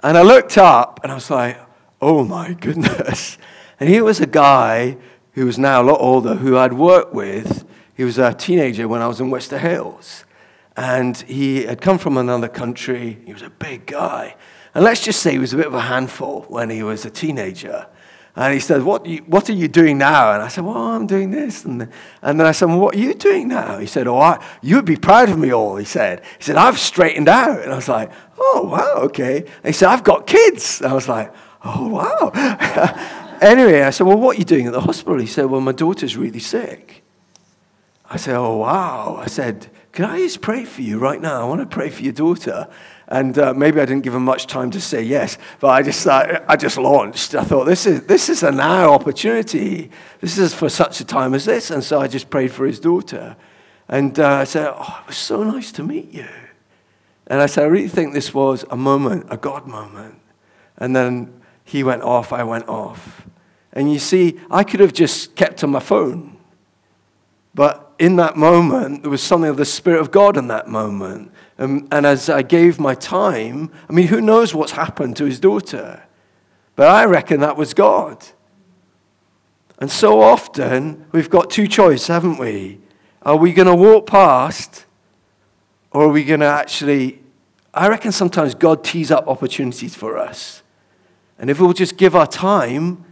And 0.02 0.18
I 0.18 0.23
looked 0.23 0.59
up 0.59 1.00
and 1.02 1.11
I 1.11 1.14
was 1.14 1.30
like, 1.30 1.56
oh 2.05 2.23
my 2.23 2.53
goodness. 2.53 3.39
And 3.81 3.89
here 3.89 4.05
was 4.05 4.21
a 4.21 4.27
guy 4.27 4.99
who 5.33 5.47
was 5.47 5.59
now 5.59 5.83
a 5.83 5.85
lot 5.85 6.01
older 6.01 6.35
who 6.35 6.57
I'd 6.57 6.75
worked 6.75 7.15
with. 7.15 7.65
He 7.97 8.05
was 8.05 8.19
a 8.19 8.35
teenager 8.35 8.87
when 8.87 9.01
I 9.01 9.09
was 9.09 9.21
in 9.21 9.31
Wester 9.31 9.59
Hailes. 9.59 10.25
And 10.77 11.17
he 11.17 11.65
had 11.65 11.81
come 11.81 11.99
from 11.99 12.19
another 12.19 12.49
country. 12.49 13.19
He 13.25 13.33
was 13.33 13.43
a 13.43 13.51
big 13.51 13.87
guy. 13.87 14.37
And 14.75 14.85
let's 14.85 15.03
just 15.03 15.23
say 15.23 15.33
he 15.33 15.39
was 15.39 15.55
a 15.55 15.57
bit 15.57 15.67
of 15.67 15.75
a 15.75 15.81
handful 15.81 16.43
when 16.49 16.69
he 16.69 16.83
was 16.83 17.07
a 17.07 17.11
teenager. 17.11 17.87
And 18.37 18.53
he 18.53 18.59
said, 18.59 18.83
what, 18.83 19.07
you, 19.07 19.19
what 19.21 19.49
are 19.49 19.53
you 19.53 19.69
doing 19.69 19.97
now? 19.97 20.33
And 20.33 20.43
I 20.43 20.49
said, 20.49 20.65
Well, 20.65 20.77
I'm 20.77 21.07
doing 21.07 21.31
this. 21.31 21.65
And, 21.65 21.89
and 22.21 22.41
then 22.41 22.47
I 22.47 22.51
said, 22.51 22.67
well, 22.67 22.81
What 22.81 22.97
are 22.97 22.99
you 22.99 23.15
doing 23.15 23.47
now? 23.47 23.79
He 23.79 23.87
said, 23.87 24.09
Oh, 24.09 24.19
I, 24.19 24.45
you'd 24.61 24.85
be 24.85 24.97
proud 24.97 25.29
of 25.29 25.39
me 25.39 25.53
all, 25.53 25.77
he 25.77 25.85
said. 25.85 26.25
He 26.39 26.43
said, 26.43 26.57
I've 26.57 26.79
straightened 26.79 27.29
out. 27.29 27.63
And 27.63 27.73
I 27.73 27.77
was 27.77 27.89
like, 27.89 28.11
Oh, 28.37 28.69
wow, 28.73 29.05
okay. 29.05 29.39
And 29.39 29.67
he 29.67 29.73
said, 29.73 29.89
I've 29.89 30.03
got 30.03 30.27
kids. 30.27 30.81
And 30.81 30.91
I 30.91 30.95
was 30.95 31.09
like, 31.09 31.33
Oh, 31.64 31.88
wow. 31.88 33.38
anyway, 33.40 33.83
I 33.83 33.90
said, 33.90 34.06
Well, 34.06 34.18
what 34.18 34.37
are 34.37 34.38
you 34.38 34.44
doing 34.44 34.66
at 34.66 34.73
the 34.73 34.83
hospital? 34.83 35.18
He 35.18 35.26
said, 35.26 35.47
Well, 35.47 35.61
my 35.61 35.73
daughter's 35.73 36.16
really 36.16 36.40
sick. 36.40 37.02
I 38.09 38.16
said, 38.18 38.37
Oh, 38.37 38.59
wow. 38.59 39.16
I 39.18 39.26
said, 39.26 39.68
Can 39.92 40.04
I 40.04 40.18
just 40.18 40.42
pray 40.42 40.64
for 40.66 40.83
you 40.83 40.99
right 40.99 41.21
now? 41.21 41.40
I 41.40 41.44
want 41.44 41.61
to 41.61 41.66
pray 41.66 41.88
for 41.88 42.02
your 42.02 42.12
daughter. 42.12 42.68
And 43.09 43.38
uh, 43.38 43.54
maybe 43.54 43.80
I 43.80 43.87
didn't 43.87 44.02
give 44.02 44.14
him 44.14 44.25
much 44.25 44.47
time 44.47 44.71
to 44.73 44.80
say 44.80 45.02
yes, 45.02 45.37
but 45.61 45.68
I 45.68 45.83
just, 45.83 46.06
uh, 46.06 46.40
I 46.49 46.56
just 46.56 46.78
launched. 46.78 47.35
I 47.35 47.44
thought, 47.44 47.64
this 47.64 47.87
is, 47.87 48.02
this 48.06 48.28
is 48.28 48.42
a 48.42 48.50
now 48.50 48.92
opportunity. 48.92 49.90
This 50.21 50.38
is 50.38 50.54
for 50.54 50.71
such 50.71 51.00
a 51.00 51.04
time 51.04 51.35
as 51.35 51.44
this. 51.44 51.71
And 51.71 51.85
so 51.85 52.00
I 52.00 52.09
just 52.09 52.30
prayed 52.30 52.50
for 52.50 52.66
his 52.66 52.80
daughter. 52.80 53.37
And 53.88 54.18
uh, 54.18 54.28
I 54.28 54.44
said, 54.44 54.73
Oh, 54.76 54.99
it 55.02 55.09
was 55.09 55.16
so 55.16 55.42
nice 55.42 55.73
to 55.73 55.83
meet 55.83 56.12
you. 56.12 56.28
And 57.26 57.40
I 57.40 57.47
said, 57.47 57.64
I 57.64 57.66
really 57.68 57.88
think 57.88 58.12
this 58.12 58.35
was 58.35 58.66
a 58.71 58.76
moment, 58.76 59.26
a 59.30 59.38
God 59.38 59.66
moment. 59.66 60.21
And 60.76 60.94
then 60.94 61.40
he 61.64 61.83
went 61.83 62.02
off, 62.02 62.33
I 62.33 62.44
went 62.44 62.68
off. 62.68 63.26
And 63.73 63.92
you 63.92 63.99
see, 63.99 64.38
I 64.50 64.62
could 64.62 64.80
have 64.80 64.92
just 64.92 65.35
kept 65.35 65.64
on 65.64 65.71
my 65.71 65.80
phone. 65.80 66.37
But 67.54 67.92
in 67.99 68.16
that 68.16 68.37
moment, 68.37 69.02
there 69.02 69.11
was 69.11 69.23
something 69.23 69.50
of 69.50 69.56
the 69.56 69.64
Spirit 69.64 70.00
of 70.00 70.11
God 70.11 70.37
in 70.37 70.49
that 70.49 70.68
moment. 70.68 71.33
And, 71.59 71.88
and 71.92 72.04
as 72.04 72.28
I 72.28 72.42
gave 72.42 72.80
my 72.80 72.94
time, 72.94 73.71
I 73.88 73.92
mean, 73.92 74.09
who 74.09 74.21
knows 74.21 74.54
what's 74.54 74.73
happened 74.73 75.16
to 75.16 75.25
his 75.25 75.38
daughter? 75.38 76.04
But 76.76 76.88
I 76.88 77.04
reckon 77.04 77.40
that 77.40 77.56
was 77.56 77.75
God. 77.75 78.25
And 79.78 79.90
so 79.90 80.21
often, 80.21 81.06
we've 81.12 81.30
got 81.30 81.50
two 81.50 81.68
choices, 81.68 82.09
haven't 82.09 82.38
we? 82.38 82.80
Are 83.23 83.37
we 83.37 83.52
going 83.52 83.68
to 83.68 83.75
walk 83.75 84.06
past, 84.06 84.85
or 85.92 86.04
are 86.04 86.09
we 86.09 86.25
going 86.25 86.40
to 86.40 86.47
actually? 86.47 87.23
I 87.73 87.88
reckon 87.88 88.12
sometimes 88.12 88.54
God 88.54 88.85
tees 88.85 89.11
up 89.11 89.26
opportunities 89.26 89.94
for 89.94 90.18
us. 90.18 90.62
And 91.38 91.50
if 91.50 91.61
we'll 91.61 91.73
just 91.73 91.97
give 91.97 92.14
our 92.14 92.26
time, 92.26 93.05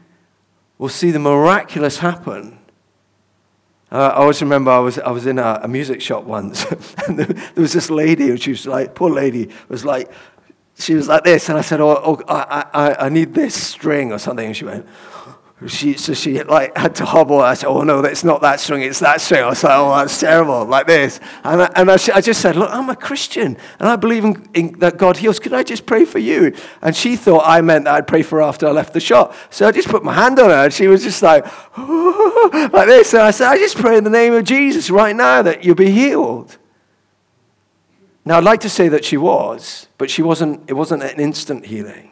we'll 0.79 0.89
see 0.89 1.11
the 1.11 1.19
miraculous 1.19 1.99
happen. 1.99 2.59
Uh, 3.91 4.13
I 4.15 4.21
always 4.21 4.41
remember 4.41 4.71
I 4.71 4.79
was, 4.79 4.99
I 4.99 5.11
was 5.11 5.27
in 5.27 5.39
a, 5.39 5.61
a 5.65 5.69
music 5.69 6.01
shop 6.01 6.25
once, 6.25 6.65
and 7.07 7.19
there, 7.19 7.53
was 7.57 7.75
this 7.75 7.91
lady, 7.91 8.31
and 8.31 8.41
she 8.41 8.51
was 8.51 8.67
like, 8.67 8.95
poor 8.95 9.11
lady, 9.11 9.51
was 9.69 9.85
like, 9.85 10.11
she 10.79 10.95
was 10.95 11.09
like 11.09 11.25
this, 11.25 11.51
and 11.51 11.59
I 11.59 11.61
said, 11.61 11.81
oh, 11.81 12.01
oh 12.03 12.23
I, 12.27 12.65
I, 12.73 12.95
I 13.07 13.09
need 13.11 13.35
this 13.35 13.55
string 13.55 14.11
or 14.11 14.19
something, 14.19 14.47
and 14.47 14.57
she 14.57 14.65
went, 14.65 14.87
she, 15.67 15.95
so 15.95 16.15
she 16.15 16.43
like 16.43 16.77
had 16.77 16.95
to 16.97 17.05
hobble. 17.05 17.41
I 17.41 17.55
said, 17.55 17.69
"Oh 17.69 17.83
no, 17.83 18.01
it's 18.01 18.25
not 18.25 18.41
that 18.43 18.61
string. 18.61 18.83
It's 18.83 19.01
that 19.01 19.21
string." 19.21 19.43
I 19.43 19.49
was 19.49 19.63
like, 19.63 19.73
"Oh, 19.77 19.95
that's 19.95 20.19
terrible," 20.19 20.65
like 20.65 20.87
this. 20.87 21.21
And 21.45 21.63
I, 21.63 21.71
and 21.77 21.91
I, 21.91 21.95
I 22.15 22.21
just 22.21 22.41
said, 22.41 22.57
"Look, 22.57 22.71
I'm 22.71 22.89
a 22.89 22.97
Christian, 22.97 23.57
and 23.79 23.89
I 23.89 23.97
believe 23.97 24.25
in, 24.25 24.49
in, 24.55 24.79
that 24.81 24.97
God 24.97 25.19
heals. 25.19 25.39
Could 25.39 25.53
I 25.53 25.63
just 25.63 25.87
pray 25.87 26.05
for 26.05 26.19
you?" 26.19 26.55
And 26.81 26.97
she 26.97 27.17
thought 27.17 27.43
I 27.45 27.61
meant 27.61 27.85
that 27.85 27.95
I'd 27.95 28.07
pray 28.07 28.23
for 28.23 28.37
her 28.37 28.43
after 28.43 28.67
I 28.67 28.71
left 28.71 28.93
the 28.93 29.01
shop. 29.01 29.35
So 29.51 29.67
I 29.67 29.73
just 29.73 29.89
put 29.89 30.03
my 30.03 30.13
hand 30.13 30.39
on 30.39 30.51
her, 30.51 30.65
and 30.65 30.73
she 30.73 30.87
was 30.87 31.03
just 31.03 31.23
like, 31.23 31.45
oh, 31.77 32.71
like 32.73 32.89
this. 32.89 33.13
And 33.13 33.23
I 33.23 33.31
said, 33.31 33.49
"I 33.49 33.57
just 33.59 33.77
pray 33.77 33.97
in 33.97 34.05
the 34.05 34.11
name 34.11 34.35
of 34.35 34.45
Jesus 34.45 34.91
right 34.91 35.15
now 35.15 35.43
that 35.43 35.65
you'll 35.65 35.75
be 35.75 35.91
healed." 35.91 36.59
Now 38.25 38.39
I'd 38.39 38.45
like 38.45 38.61
to 38.61 38.71
say 38.71 38.89
that 38.89 39.05
she 39.05 39.17
was, 39.17 39.89
but 39.99 40.11
she 40.11 40.23
wasn't. 40.23 40.69
It 40.69 40.75
wasn't 40.75 41.03
an 41.03 41.21
instant 41.21 41.67
healing. 41.67 42.11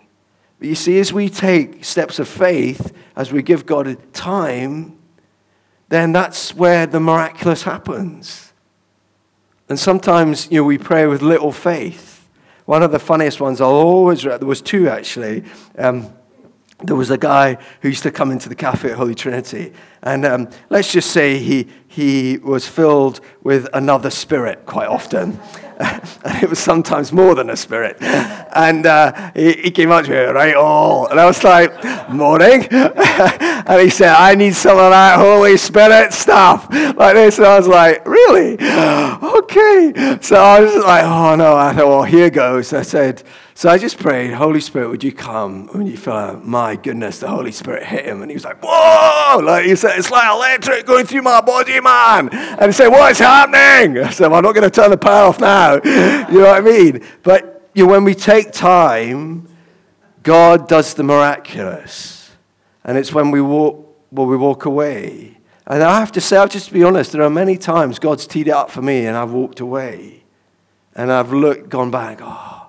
But 0.60 0.68
you 0.68 0.74
see, 0.74 1.00
as 1.00 1.10
we 1.10 1.30
take 1.30 1.84
steps 1.84 2.18
of 2.18 2.28
faith, 2.28 2.94
as 3.16 3.32
we 3.32 3.42
give 3.42 3.64
God 3.64 3.96
time, 4.12 4.98
then 5.88 6.12
that's 6.12 6.54
where 6.54 6.86
the 6.86 7.00
miraculous 7.00 7.62
happens. 7.62 8.52
And 9.70 9.78
sometimes, 9.78 10.50
you 10.50 10.60
know, 10.60 10.64
we 10.64 10.76
pray 10.76 11.06
with 11.06 11.22
little 11.22 11.50
faith. 11.50 12.28
One 12.66 12.82
of 12.82 12.92
the 12.92 12.98
funniest 12.98 13.40
ones 13.40 13.60
I'll 13.60 13.70
always 13.70 14.22
there 14.22 14.38
was 14.40 14.60
two 14.60 14.88
actually. 14.88 15.44
Um, 15.78 16.12
there 16.84 16.96
was 16.96 17.10
a 17.10 17.18
guy 17.18 17.56
who 17.80 17.88
used 17.88 18.02
to 18.02 18.10
come 18.10 18.30
into 18.30 18.48
the 18.48 18.54
cafe 18.54 18.90
at 18.90 18.96
Holy 18.96 19.14
Trinity. 19.14 19.72
And 20.02 20.26
um, 20.26 20.50
let's 20.68 20.92
just 20.92 21.10
say 21.10 21.38
he, 21.38 21.68
he 21.88 22.38
was 22.38 22.68
filled 22.68 23.20
with 23.42 23.66
another 23.72 24.10
spirit 24.10 24.66
quite 24.66 24.88
often. 24.88 25.40
and 26.24 26.42
it 26.42 26.50
was 26.50 26.58
sometimes 26.58 27.12
more 27.12 27.34
than 27.34 27.50
a 27.50 27.56
spirit. 27.56 27.96
And 28.52 28.84
uh, 28.84 29.30
he, 29.32 29.52
he, 29.52 29.70
came 29.70 29.92
up 29.92 30.04
to 30.06 30.10
me, 30.10 30.16
right, 30.16 30.54
oh. 30.56 31.06
And 31.06 31.20
I 31.20 31.24
was 31.24 31.44
like, 31.44 31.72
morning. 32.10 32.64
and 32.70 33.80
he 33.80 33.88
said, 33.90 34.12
I 34.12 34.34
need 34.34 34.56
some 34.56 34.76
of 34.76 34.90
that 34.90 35.20
Holy 35.20 35.56
Spirit 35.56 36.12
stuff. 36.12 36.66
Like 36.68 37.14
this. 37.14 37.38
And 37.38 37.46
I 37.46 37.56
was 37.56 37.68
like, 37.68 38.04
really? 38.04 38.54
okay. 39.38 40.18
So 40.20 40.34
I 40.34 40.60
was 40.60 40.74
like, 40.84 41.04
oh 41.04 41.36
no. 41.36 41.56
I 41.56 41.72
thought, 41.72 41.86
well, 41.86 42.02
here 42.02 42.28
goes. 42.28 42.72
I 42.72 42.82
said, 42.82 43.22
so 43.60 43.68
I 43.68 43.76
just 43.76 43.98
prayed, 43.98 44.32
Holy 44.32 44.58
Spirit, 44.58 44.88
would 44.88 45.04
you 45.04 45.12
come? 45.12 45.68
And 45.74 45.86
you 45.86 45.98
felt, 45.98 46.42
my 46.42 46.76
goodness, 46.76 47.18
the 47.18 47.28
Holy 47.28 47.52
Spirit 47.52 47.84
hit 47.84 48.06
him. 48.06 48.22
And 48.22 48.30
he 48.30 48.34
was 48.34 48.42
like, 48.42 48.56
whoa! 48.62 49.38
Like 49.40 49.66
he 49.66 49.76
said, 49.76 49.98
it's 49.98 50.10
like 50.10 50.30
electric 50.30 50.86
going 50.86 51.04
through 51.04 51.20
my 51.20 51.42
body, 51.42 51.78
man. 51.78 52.30
And 52.30 52.64
he 52.64 52.72
said, 52.72 52.88
what's 52.88 53.18
happening? 53.18 54.02
I 54.02 54.12
said, 54.12 54.28
well, 54.28 54.38
I'm 54.38 54.44
not 54.44 54.54
going 54.54 54.64
to 54.64 54.70
turn 54.70 54.90
the 54.90 54.96
power 54.96 55.28
off 55.28 55.40
now. 55.40 55.74
you 55.74 56.38
know 56.38 56.46
what 56.46 56.56
I 56.56 56.60
mean? 56.62 57.04
But 57.22 57.70
you 57.74 57.84
know, 57.84 57.92
when 57.92 58.04
we 58.04 58.14
take 58.14 58.50
time, 58.50 59.46
God 60.22 60.66
does 60.66 60.94
the 60.94 61.02
miraculous. 61.02 62.30
And 62.82 62.96
it's 62.96 63.12
when 63.12 63.30
we 63.30 63.42
walk, 63.42 63.94
when 64.08 64.26
we 64.28 64.38
walk 64.38 64.64
away. 64.64 65.36
And 65.66 65.82
I 65.82 66.00
have 66.00 66.12
to 66.12 66.20
say, 66.22 66.38
I'll 66.38 66.48
just 66.48 66.72
be 66.72 66.82
honest, 66.82 67.12
there 67.12 67.24
are 67.24 67.28
many 67.28 67.58
times 67.58 67.98
God's 67.98 68.26
teed 68.26 68.48
it 68.48 68.52
up 68.52 68.70
for 68.70 68.80
me 68.80 69.04
and 69.04 69.18
I've 69.18 69.32
walked 69.32 69.60
away. 69.60 70.22
And 70.94 71.12
I've 71.12 71.34
looked, 71.34 71.68
gone 71.68 71.90
back, 71.90 72.20
oh, 72.22 72.59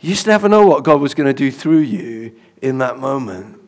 you 0.00 0.10
just 0.10 0.26
never 0.26 0.48
know 0.48 0.66
what 0.66 0.82
God 0.82 1.00
was 1.00 1.14
going 1.14 1.26
to 1.26 1.34
do 1.34 1.50
through 1.50 1.80
you 1.80 2.34
in 2.62 2.78
that 2.78 2.98
moment. 2.98 3.60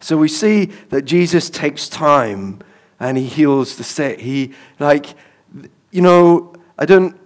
So 0.00 0.16
we 0.16 0.28
see 0.28 0.66
that 0.90 1.02
Jesus 1.02 1.48
takes 1.48 1.88
time 1.88 2.60
and 3.00 3.16
he 3.16 3.24
heals 3.24 3.76
the 3.76 3.84
sick. 3.84 4.20
He, 4.20 4.52
like, 4.78 5.06
you 5.90 6.02
know, 6.02 6.54
I 6.78 6.84
don't, 6.84 7.18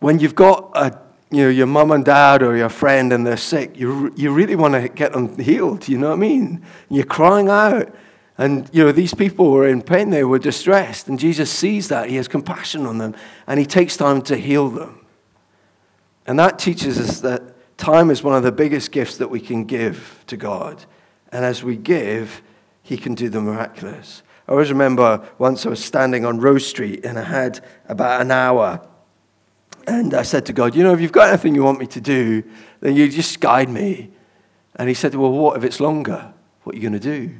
when 0.00 0.18
you've 0.18 0.34
got 0.34 0.70
a, 0.74 0.98
you 1.30 1.44
know, 1.44 1.50
your 1.50 1.66
mum 1.66 1.90
and 1.90 2.04
dad 2.04 2.42
or 2.42 2.56
your 2.56 2.68
friend 2.68 3.12
and 3.12 3.26
they're 3.26 3.36
sick, 3.36 3.78
you, 3.78 4.12
you 4.16 4.32
really 4.32 4.56
want 4.56 4.74
to 4.74 4.88
get 4.88 5.12
them 5.12 5.38
healed, 5.38 5.88
you 5.88 5.98
know 5.98 6.08
what 6.08 6.14
I 6.14 6.18
mean? 6.18 6.64
You're 6.88 7.04
crying 7.04 7.48
out. 7.48 7.94
And, 8.38 8.70
you 8.72 8.84
know, 8.84 8.92
these 8.92 9.14
people 9.14 9.50
were 9.50 9.68
in 9.68 9.82
pain, 9.82 10.10
they 10.10 10.24
were 10.24 10.38
distressed. 10.38 11.08
And 11.08 11.18
Jesus 11.18 11.50
sees 11.50 11.88
that. 11.88 12.08
He 12.08 12.16
has 12.16 12.28
compassion 12.28 12.86
on 12.86 12.98
them 12.98 13.14
and 13.46 13.58
he 13.58 13.66
takes 13.66 13.96
time 13.96 14.22
to 14.22 14.36
heal 14.36 14.68
them. 14.68 14.97
And 16.28 16.38
that 16.38 16.58
teaches 16.58 17.00
us 17.00 17.20
that 17.20 17.42
time 17.78 18.10
is 18.10 18.22
one 18.22 18.36
of 18.36 18.42
the 18.42 18.52
biggest 18.52 18.92
gifts 18.92 19.16
that 19.16 19.30
we 19.30 19.40
can 19.40 19.64
give 19.64 20.22
to 20.26 20.36
God. 20.36 20.84
And 21.32 21.42
as 21.42 21.64
we 21.64 21.74
give, 21.74 22.42
He 22.82 22.98
can 22.98 23.14
do 23.14 23.30
the 23.30 23.40
miraculous. 23.40 24.22
I 24.46 24.52
always 24.52 24.68
remember 24.68 25.26
once 25.38 25.64
I 25.64 25.70
was 25.70 25.82
standing 25.82 26.26
on 26.26 26.38
Rose 26.38 26.66
Street 26.66 27.04
and 27.04 27.18
I 27.18 27.24
had 27.24 27.64
about 27.88 28.20
an 28.20 28.30
hour. 28.30 28.86
And 29.86 30.12
I 30.12 30.20
said 30.20 30.44
to 30.46 30.52
God, 30.52 30.74
You 30.74 30.82
know, 30.82 30.92
if 30.92 31.00
you've 31.00 31.12
got 31.12 31.30
anything 31.30 31.54
you 31.54 31.64
want 31.64 31.80
me 31.80 31.86
to 31.86 32.00
do, 32.00 32.44
then 32.80 32.94
you 32.94 33.08
just 33.08 33.40
guide 33.40 33.70
me. 33.70 34.10
And 34.76 34.86
He 34.86 34.94
said, 34.94 35.14
Well, 35.14 35.32
what 35.32 35.56
if 35.56 35.64
it's 35.64 35.80
longer? 35.80 36.34
What 36.64 36.74
are 36.74 36.78
you 36.78 36.82
going 36.82 37.00
to 37.00 37.00
do? 37.00 37.34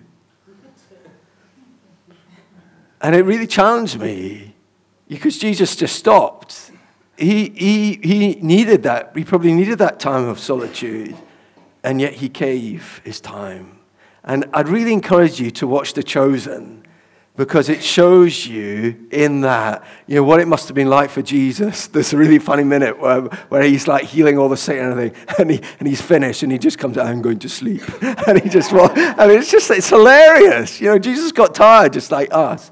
And 3.02 3.14
it 3.14 3.23
really 3.23 3.47
challenged 3.47 4.00
me 4.00 4.54
because 5.09 5.37
Jesus 5.37 5.76
just 5.76 5.95
stopped 5.95 6.73
he, 7.19 7.49
he, 7.51 7.95
he 7.95 8.35
needed 8.37 8.85
that. 8.85 9.13
He 9.15 9.25
probably 9.25 9.53
needed 9.53 9.79
that 9.79 9.99
time 9.99 10.29
of 10.29 10.39
solitude, 10.39 11.17
and 11.83 12.01
yet 12.01 12.15
he 12.15 12.29
gave 12.29 13.01
his 13.05 13.21
time. 13.21 13.79
And 14.23 14.45
I'd 14.53 14.69
really 14.69 14.93
encourage 14.93 15.41
you 15.41 15.51
to 15.53 15.67
watch 15.67 15.95
The 15.95 16.03
Chosen 16.03 16.87
because 17.35 17.69
it 17.69 17.83
shows 17.83 18.47
you 18.47 19.09
in 19.13 19.43
that, 19.43 19.85
you 20.07 20.17
know, 20.17 20.25
what 20.25 20.41
it 20.41 20.47
must 20.49 20.67
have 20.69 20.75
been 20.75 20.91
like 20.91 21.09
for 21.09 21.23
Jesus. 21.23 21.87
There's 21.89 22.13
a 22.13 22.17
really 22.17 22.39
funny 22.39 22.65
minute 22.65 22.99
where, 23.01 23.23
where 23.49 23.63
he's 23.63 23.87
like 23.89 24.05
healing 24.05 24.39
all 24.39 24.49
the 24.49 24.57
sick 24.57 24.79
and 24.79 24.91
everything, 24.91 25.25
and, 25.39 25.51
he, 25.51 25.61
and 25.79 25.89
he's 25.89 26.03
finished, 26.03 26.43
and 26.43 26.53
he 26.53 26.59
just 26.59 26.79
comes 26.79 26.99
out, 26.99 27.07
I'm 27.07 27.23
going 27.23 27.39
to 27.41 27.49
sleep. 27.49 27.83
and 28.03 28.41
he 28.41 28.49
just, 28.49 28.73
well, 28.73 28.93
I 28.95 29.27
mean, 29.27 29.39
it's 29.39 29.51
just, 29.51 29.71
it's 29.71 29.89
hilarious. 29.89 30.81
You 30.81 30.89
know, 30.89 30.99
Jesus 30.99 31.33
got 31.33 31.55
tired 31.55 31.93
just 31.95 32.11
like 32.11 32.29
us. 32.33 32.71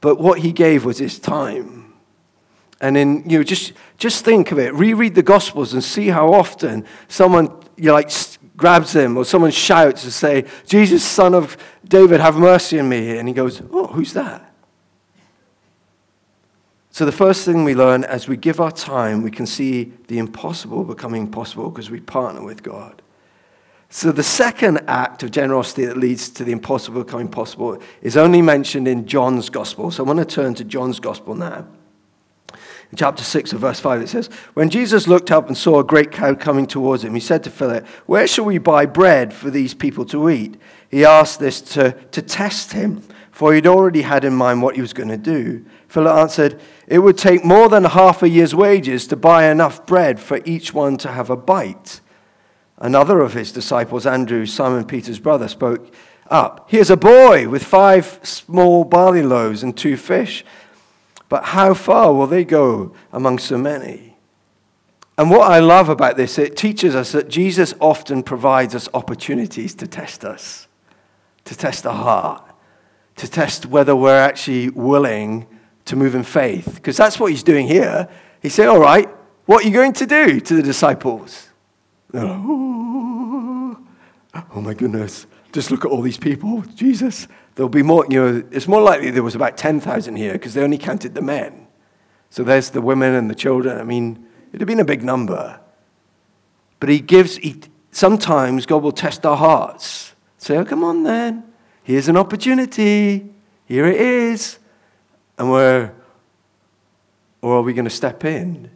But 0.00 0.20
what 0.20 0.40
he 0.40 0.52
gave 0.52 0.84
was 0.84 0.98
his 0.98 1.18
time. 1.18 1.85
And 2.80 2.96
then, 2.96 3.22
you 3.28 3.38
know, 3.38 3.44
just, 3.44 3.72
just 3.96 4.24
think 4.24 4.52
of 4.52 4.58
it. 4.58 4.74
Reread 4.74 5.14
the 5.14 5.22
Gospels 5.22 5.72
and 5.72 5.82
see 5.82 6.08
how 6.08 6.32
often 6.32 6.84
someone, 7.08 7.46
you 7.76 7.86
know, 7.86 7.94
like, 7.94 8.10
grabs 8.56 8.94
him 8.94 9.16
or 9.16 9.24
someone 9.24 9.50
shouts 9.50 10.04
and 10.04 10.12
say, 10.12 10.44
Jesus, 10.66 11.04
son 11.04 11.34
of 11.34 11.56
David, 11.84 12.20
have 12.20 12.36
mercy 12.36 12.78
on 12.78 12.88
me. 12.88 13.16
And 13.18 13.28
he 13.28 13.34
goes, 13.34 13.62
oh, 13.70 13.86
who's 13.88 14.12
that? 14.12 14.52
So 16.90 17.04
the 17.04 17.12
first 17.12 17.44
thing 17.44 17.64
we 17.64 17.74
learn 17.74 18.04
as 18.04 18.26
we 18.26 18.38
give 18.38 18.58
our 18.58 18.72
time, 18.72 19.22
we 19.22 19.30
can 19.30 19.46
see 19.46 19.92
the 20.08 20.18
impossible 20.18 20.82
becoming 20.82 21.30
possible 21.30 21.68
because 21.68 21.90
we 21.90 22.00
partner 22.00 22.42
with 22.42 22.62
God. 22.62 23.02
So 23.90 24.12
the 24.12 24.22
second 24.22 24.80
act 24.88 25.22
of 25.22 25.30
generosity 25.30 25.84
that 25.84 25.96
leads 25.96 26.28
to 26.30 26.44
the 26.44 26.52
impossible 26.52 27.04
becoming 27.04 27.28
possible 27.28 27.80
is 28.00 28.16
only 28.16 28.42
mentioned 28.42 28.88
in 28.88 29.06
John's 29.06 29.50
gospel. 29.50 29.90
So 29.90 30.04
I 30.04 30.06
want 30.06 30.18
to 30.18 30.24
turn 30.24 30.54
to 30.54 30.64
John's 30.64 30.98
gospel 30.98 31.34
now. 31.34 31.66
In 32.92 32.98
chapter 32.98 33.24
6 33.24 33.52
of 33.52 33.60
verse 33.60 33.80
5, 33.80 34.02
it 34.02 34.08
says, 34.08 34.28
When 34.54 34.70
Jesus 34.70 35.08
looked 35.08 35.30
up 35.30 35.48
and 35.48 35.56
saw 35.56 35.80
a 35.80 35.84
great 35.84 36.12
crowd 36.12 36.38
coming 36.38 36.66
towards 36.66 37.04
him, 37.04 37.14
he 37.14 37.20
said 37.20 37.42
to 37.44 37.50
Philip, 37.50 37.86
Where 38.06 38.26
shall 38.26 38.44
we 38.44 38.58
buy 38.58 38.86
bread 38.86 39.32
for 39.32 39.50
these 39.50 39.74
people 39.74 40.04
to 40.06 40.30
eat? 40.30 40.56
He 40.88 41.04
asked 41.04 41.40
this 41.40 41.60
to, 41.72 41.92
to 42.12 42.22
test 42.22 42.72
him, 42.72 43.02
for 43.32 43.52
he'd 43.52 43.66
already 43.66 44.02
had 44.02 44.24
in 44.24 44.34
mind 44.34 44.62
what 44.62 44.76
he 44.76 44.80
was 44.80 44.92
going 44.92 45.08
to 45.08 45.16
do. 45.16 45.64
Philip 45.88 46.14
answered, 46.14 46.60
It 46.86 47.00
would 47.00 47.18
take 47.18 47.44
more 47.44 47.68
than 47.68 47.84
half 47.84 48.22
a 48.22 48.28
year's 48.28 48.54
wages 48.54 49.06
to 49.08 49.16
buy 49.16 49.50
enough 49.50 49.84
bread 49.84 50.20
for 50.20 50.40
each 50.44 50.72
one 50.72 50.96
to 50.98 51.08
have 51.08 51.28
a 51.28 51.36
bite. 51.36 52.00
Another 52.78 53.20
of 53.20 53.32
his 53.32 53.52
disciples, 53.52 54.06
Andrew, 54.06 54.46
Simon 54.46 54.84
Peter's 54.84 55.18
brother, 55.18 55.48
spoke 55.48 55.92
up. 56.30 56.66
Here's 56.70 56.90
a 56.90 56.96
boy 56.96 57.48
with 57.48 57.64
five 57.64 58.20
small 58.22 58.84
barley 58.84 59.22
loaves 59.22 59.62
and 59.62 59.76
two 59.76 59.96
fish. 59.96 60.44
But 61.28 61.46
how 61.46 61.74
far 61.74 62.12
will 62.14 62.26
they 62.26 62.44
go 62.44 62.94
among 63.12 63.38
so 63.38 63.58
many? 63.58 64.16
And 65.18 65.30
what 65.30 65.50
I 65.50 65.60
love 65.60 65.88
about 65.88 66.16
this, 66.16 66.38
it 66.38 66.56
teaches 66.56 66.94
us 66.94 67.12
that 67.12 67.28
Jesus 67.28 67.74
often 67.80 68.22
provides 68.22 68.74
us 68.74 68.88
opportunities 68.92 69.74
to 69.76 69.86
test 69.86 70.24
us, 70.24 70.68
to 71.44 71.56
test 71.56 71.86
our 71.86 71.94
heart, 71.94 72.44
to 73.16 73.28
test 73.28 73.66
whether 73.66 73.96
we're 73.96 74.18
actually 74.18 74.68
willing 74.68 75.46
to 75.86 75.96
move 75.96 76.14
in 76.14 76.22
faith. 76.22 76.74
Because 76.74 76.96
that's 76.96 77.18
what 77.18 77.30
he's 77.30 77.42
doing 77.42 77.66
here. 77.66 78.08
He 78.42 78.50
said, 78.50 78.68
All 78.68 78.78
right, 78.78 79.08
what 79.46 79.64
are 79.64 79.66
you 79.66 79.72
going 79.72 79.94
to 79.94 80.06
do 80.06 80.38
to 80.38 80.54
the 80.54 80.62
disciples? 80.62 81.48
oh, 82.14 83.78
oh 84.54 84.60
my 84.60 84.74
goodness, 84.74 85.26
just 85.56 85.70
look 85.70 85.86
at 85.86 85.90
all 85.90 86.02
these 86.02 86.18
people. 86.18 86.60
Jesus, 86.74 87.28
there'll 87.54 87.70
be 87.70 87.82
more, 87.82 88.04
you 88.10 88.20
know, 88.22 88.44
it's 88.50 88.68
more 88.68 88.82
likely 88.82 89.10
there 89.10 89.22
was 89.22 89.34
about 89.34 89.56
10,000 89.56 90.14
here 90.14 90.34
because 90.34 90.52
they 90.52 90.62
only 90.62 90.76
counted 90.76 91.14
the 91.14 91.22
men. 91.22 91.66
So 92.28 92.44
there's 92.44 92.68
the 92.70 92.82
women 92.82 93.14
and 93.14 93.30
the 93.30 93.34
children. 93.34 93.78
I 93.78 93.82
mean, 93.82 94.28
it'd 94.50 94.60
have 94.60 94.68
been 94.68 94.80
a 94.80 94.84
big 94.84 95.02
number. 95.02 95.58
But 96.78 96.90
he 96.90 97.00
gives, 97.00 97.38
he, 97.38 97.62
sometimes 97.90 98.66
God 98.66 98.82
will 98.82 98.92
test 98.92 99.24
our 99.24 99.38
hearts. 99.38 100.14
Say, 100.36 100.58
oh, 100.58 100.64
come 100.66 100.84
on 100.84 101.04
then. 101.04 101.42
Here's 101.82 102.08
an 102.08 102.18
opportunity. 102.18 103.26
Here 103.64 103.86
it 103.86 103.98
is. 103.98 104.58
And 105.38 105.50
we're, 105.50 105.90
or 107.40 107.56
are 107.56 107.62
we 107.62 107.72
going 107.72 107.86
to 107.86 107.90
step 107.90 108.26
in? 108.26 108.70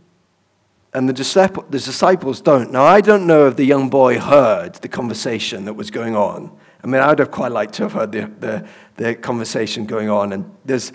And 0.95 1.07
the, 1.07 1.13
disciples 1.13 2.41
don't. 2.41 2.73
Now, 2.73 2.85
I 2.85 3.03
don't 3.03 3.27
know 3.27 3.49
if 3.49 3.57
the 3.57 3.67
young 3.67 3.91
boy 3.91 4.19
heard 4.19 4.77
the 4.77 4.89
conversation 4.89 5.67
that 5.67 5.75
was 5.75 5.91
going 5.91 6.17
on. 6.17 6.59
I 6.83 6.87
mean, 6.87 7.03
I 7.03 7.09
would 7.09 7.19
have 7.19 7.31
quite 7.31 7.53
liked 7.53 7.75
to 7.75 7.83
have 7.85 7.93
heard 7.93 8.13
the, 8.13 8.31
the, 8.41 8.69
the 8.97 9.15
conversation 9.15 9.87
going 9.87 10.09
on. 10.09 10.33
And 10.33 10.51
there's 10.65 10.93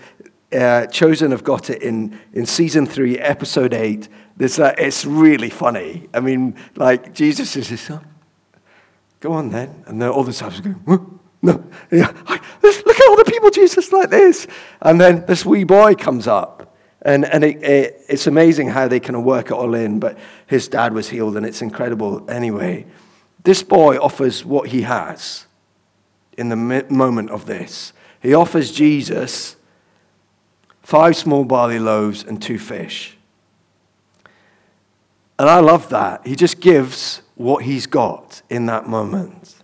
uh, 0.52 0.86
Chosen 0.86 1.30
have 1.30 1.44
got 1.44 1.70
it 1.70 1.82
in, 1.82 2.18
in 2.32 2.46
season 2.46 2.86
three, 2.86 3.18
episode 3.18 3.72
eight. 3.74 4.08
There's, 4.36 4.58
uh, 4.58 4.74
it's 4.78 5.04
really 5.04 5.50
funny. 5.50 6.08
I 6.12 6.20
mean, 6.20 6.56
like, 6.74 7.14
Jesus 7.14 7.56
is 7.56 7.68
his 7.68 7.80
son. 7.80 8.06
Go 9.20 9.32
on 9.32 9.50
then. 9.50 9.84
And 9.86 10.00
then 10.00 10.08
all 10.10 10.24
the 10.24 10.32
disciples 10.32 10.60
go, 10.60 11.20
no. 11.42 11.64
Yeah. 11.90 12.12
Look 12.62 13.00
at 13.00 13.08
all 13.08 13.16
the 13.16 13.24
people, 13.26 13.50
Jesus, 13.50 13.92
like 13.92 14.10
this. 14.10 14.46
And 14.82 15.00
then 15.00 15.24
this 15.26 15.46
wee 15.46 15.64
boy 15.64 15.94
comes 15.94 16.26
up. 16.26 16.76
And, 17.02 17.24
and 17.24 17.44
it, 17.44 17.62
it, 17.62 18.00
it's 18.08 18.26
amazing 18.26 18.68
how 18.68 18.88
they 18.88 18.98
kind 18.98 19.14
of 19.16 19.22
work 19.22 19.46
it 19.46 19.52
all 19.52 19.74
in. 19.74 20.00
But 20.00 20.18
his 20.46 20.66
dad 20.66 20.92
was 20.92 21.08
healed, 21.08 21.36
and 21.36 21.46
it's 21.46 21.62
incredible 21.62 22.28
anyway. 22.28 22.86
This 23.44 23.62
boy 23.62 23.96
offers 23.98 24.44
what 24.44 24.68
he 24.70 24.82
has 24.82 25.45
in 26.36 26.48
the 26.48 26.56
moment 26.90 27.30
of 27.30 27.46
this. 27.46 27.92
He 28.20 28.34
offers 28.34 28.72
Jesus 28.72 29.56
five 30.82 31.16
small 31.16 31.44
barley 31.44 31.78
loaves 31.78 32.22
and 32.22 32.40
two 32.40 32.58
fish. 32.58 33.16
And 35.38 35.48
I 35.50 35.60
love 35.60 35.88
that. 35.90 36.26
He 36.26 36.34
just 36.34 36.60
gives 36.60 37.22
what 37.34 37.64
he's 37.64 37.86
got 37.86 38.42
in 38.48 38.66
that 38.66 38.88
moment. 38.88 39.56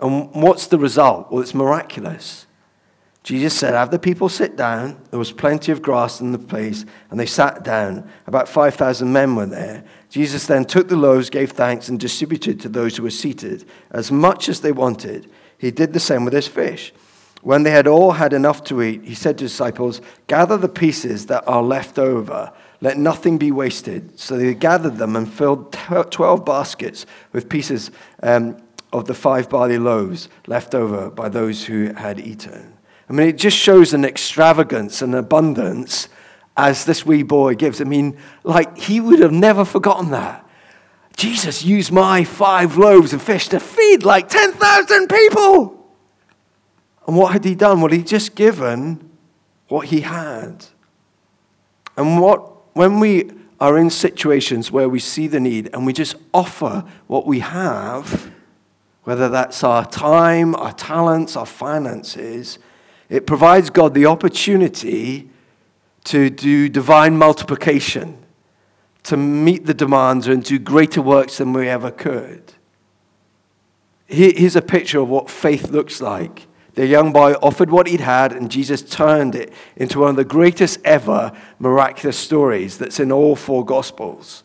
And 0.00 0.32
what's 0.32 0.66
the 0.66 0.78
result? 0.78 1.30
Well, 1.30 1.42
it's 1.42 1.54
miraculous. 1.54 2.46
Jesus 3.22 3.52
said, 3.52 3.74
Have 3.74 3.90
the 3.90 3.98
people 3.98 4.30
sit 4.30 4.56
down. 4.56 4.98
There 5.10 5.18
was 5.18 5.30
plenty 5.30 5.72
of 5.72 5.82
grass 5.82 6.20
in 6.20 6.32
the 6.32 6.38
place, 6.38 6.86
and 7.10 7.20
they 7.20 7.26
sat 7.26 7.62
down. 7.62 8.08
About 8.26 8.48
5,000 8.48 9.12
men 9.12 9.36
were 9.36 9.46
there. 9.46 9.84
Jesus 10.08 10.46
then 10.46 10.64
took 10.64 10.88
the 10.88 10.96
loaves, 10.96 11.28
gave 11.28 11.52
thanks, 11.52 11.88
and 11.88 12.00
distributed 12.00 12.58
to 12.60 12.68
those 12.68 12.96
who 12.96 13.02
were 13.02 13.10
seated 13.10 13.68
as 13.90 14.10
much 14.10 14.48
as 14.48 14.62
they 14.62 14.72
wanted 14.72 15.30
he 15.60 15.70
did 15.70 15.92
the 15.92 16.00
same 16.00 16.24
with 16.24 16.32
his 16.32 16.48
fish. 16.48 16.92
When 17.42 17.64
they 17.64 17.70
had 17.70 17.86
all 17.86 18.12
had 18.12 18.32
enough 18.32 18.64
to 18.64 18.82
eat, 18.82 19.04
he 19.04 19.14
said 19.14 19.36
to 19.38 19.44
his 19.44 19.52
disciples, 19.52 20.00
Gather 20.26 20.56
the 20.56 20.68
pieces 20.68 21.26
that 21.26 21.46
are 21.46 21.62
left 21.62 21.98
over. 21.98 22.52
Let 22.80 22.96
nothing 22.96 23.36
be 23.36 23.52
wasted. 23.52 24.18
So 24.18 24.38
they 24.38 24.54
gathered 24.54 24.96
them 24.96 25.16
and 25.16 25.30
filled 25.30 25.72
12 25.72 26.44
baskets 26.46 27.04
with 27.32 27.50
pieces 27.50 27.90
um, 28.22 28.56
of 28.90 29.06
the 29.06 29.14
five 29.14 29.50
barley 29.50 29.78
loaves 29.78 30.30
left 30.46 30.74
over 30.74 31.10
by 31.10 31.28
those 31.28 31.66
who 31.66 31.92
had 31.92 32.18
eaten. 32.18 32.78
I 33.08 33.12
mean, 33.12 33.28
it 33.28 33.36
just 33.36 33.56
shows 33.56 33.92
an 33.92 34.04
extravagance 34.04 35.02
and 35.02 35.14
abundance 35.14 36.08
as 36.56 36.86
this 36.86 37.04
wee 37.04 37.22
boy 37.22 37.54
gives. 37.54 37.82
I 37.82 37.84
mean, 37.84 38.16
like, 38.44 38.78
he 38.78 39.00
would 39.00 39.18
have 39.18 39.32
never 39.32 39.64
forgotten 39.66 40.10
that. 40.10 40.46
Jesus 41.16 41.62
used 41.64 41.92
my 41.92 42.24
five 42.24 42.76
loaves 42.76 43.12
of 43.12 43.22
fish 43.22 43.48
to 43.48 43.60
feed 43.60 44.02
like 44.04 44.28
10,000 44.28 45.08
people. 45.08 45.76
And 47.06 47.16
what 47.16 47.32
had 47.32 47.44
he 47.44 47.54
done? 47.54 47.80
Well, 47.80 47.90
he'd 47.90 48.06
just 48.06 48.34
given 48.34 49.10
what 49.68 49.86
he 49.86 50.00
had. 50.00 50.66
And 51.96 52.20
what, 52.20 52.74
when 52.76 53.00
we 53.00 53.30
are 53.60 53.76
in 53.76 53.90
situations 53.90 54.72
where 54.72 54.88
we 54.88 54.98
see 54.98 55.26
the 55.26 55.40
need 55.40 55.68
and 55.74 55.84
we 55.84 55.92
just 55.92 56.16
offer 56.32 56.84
what 57.06 57.26
we 57.26 57.40
have, 57.40 58.30
whether 59.04 59.28
that's 59.28 59.62
our 59.62 59.84
time, 59.84 60.54
our 60.54 60.72
talents, 60.72 61.36
our 61.36 61.46
finances, 61.46 62.58
it 63.08 63.26
provides 63.26 63.70
God 63.70 63.92
the 63.92 64.06
opportunity 64.06 65.28
to 66.04 66.30
do 66.30 66.68
divine 66.68 67.18
multiplication 67.18 68.16
to 69.04 69.16
meet 69.16 69.66
the 69.66 69.74
demands 69.74 70.26
and 70.26 70.44
do 70.44 70.58
greater 70.58 71.02
works 71.02 71.38
than 71.38 71.52
we 71.52 71.68
ever 71.68 71.90
could. 71.90 72.52
Here's 74.06 74.56
a 74.56 74.62
picture 74.62 75.00
of 75.00 75.08
what 75.08 75.30
faith 75.30 75.70
looks 75.70 76.00
like. 76.00 76.48
The 76.74 76.86
young 76.86 77.12
boy 77.12 77.34
offered 77.34 77.70
what 77.70 77.86
he'd 77.86 78.00
had, 78.00 78.32
and 78.32 78.50
Jesus 78.50 78.82
turned 78.82 79.34
it 79.34 79.52
into 79.76 80.00
one 80.00 80.10
of 80.10 80.16
the 80.16 80.24
greatest 80.24 80.78
ever 80.84 81.32
miraculous 81.58 82.16
stories 82.16 82.78
that's 82.78 83.00
in 83.00 83.12
all 83.12 83.36
four 83.36 83.64
Gospels. 83.64 84.42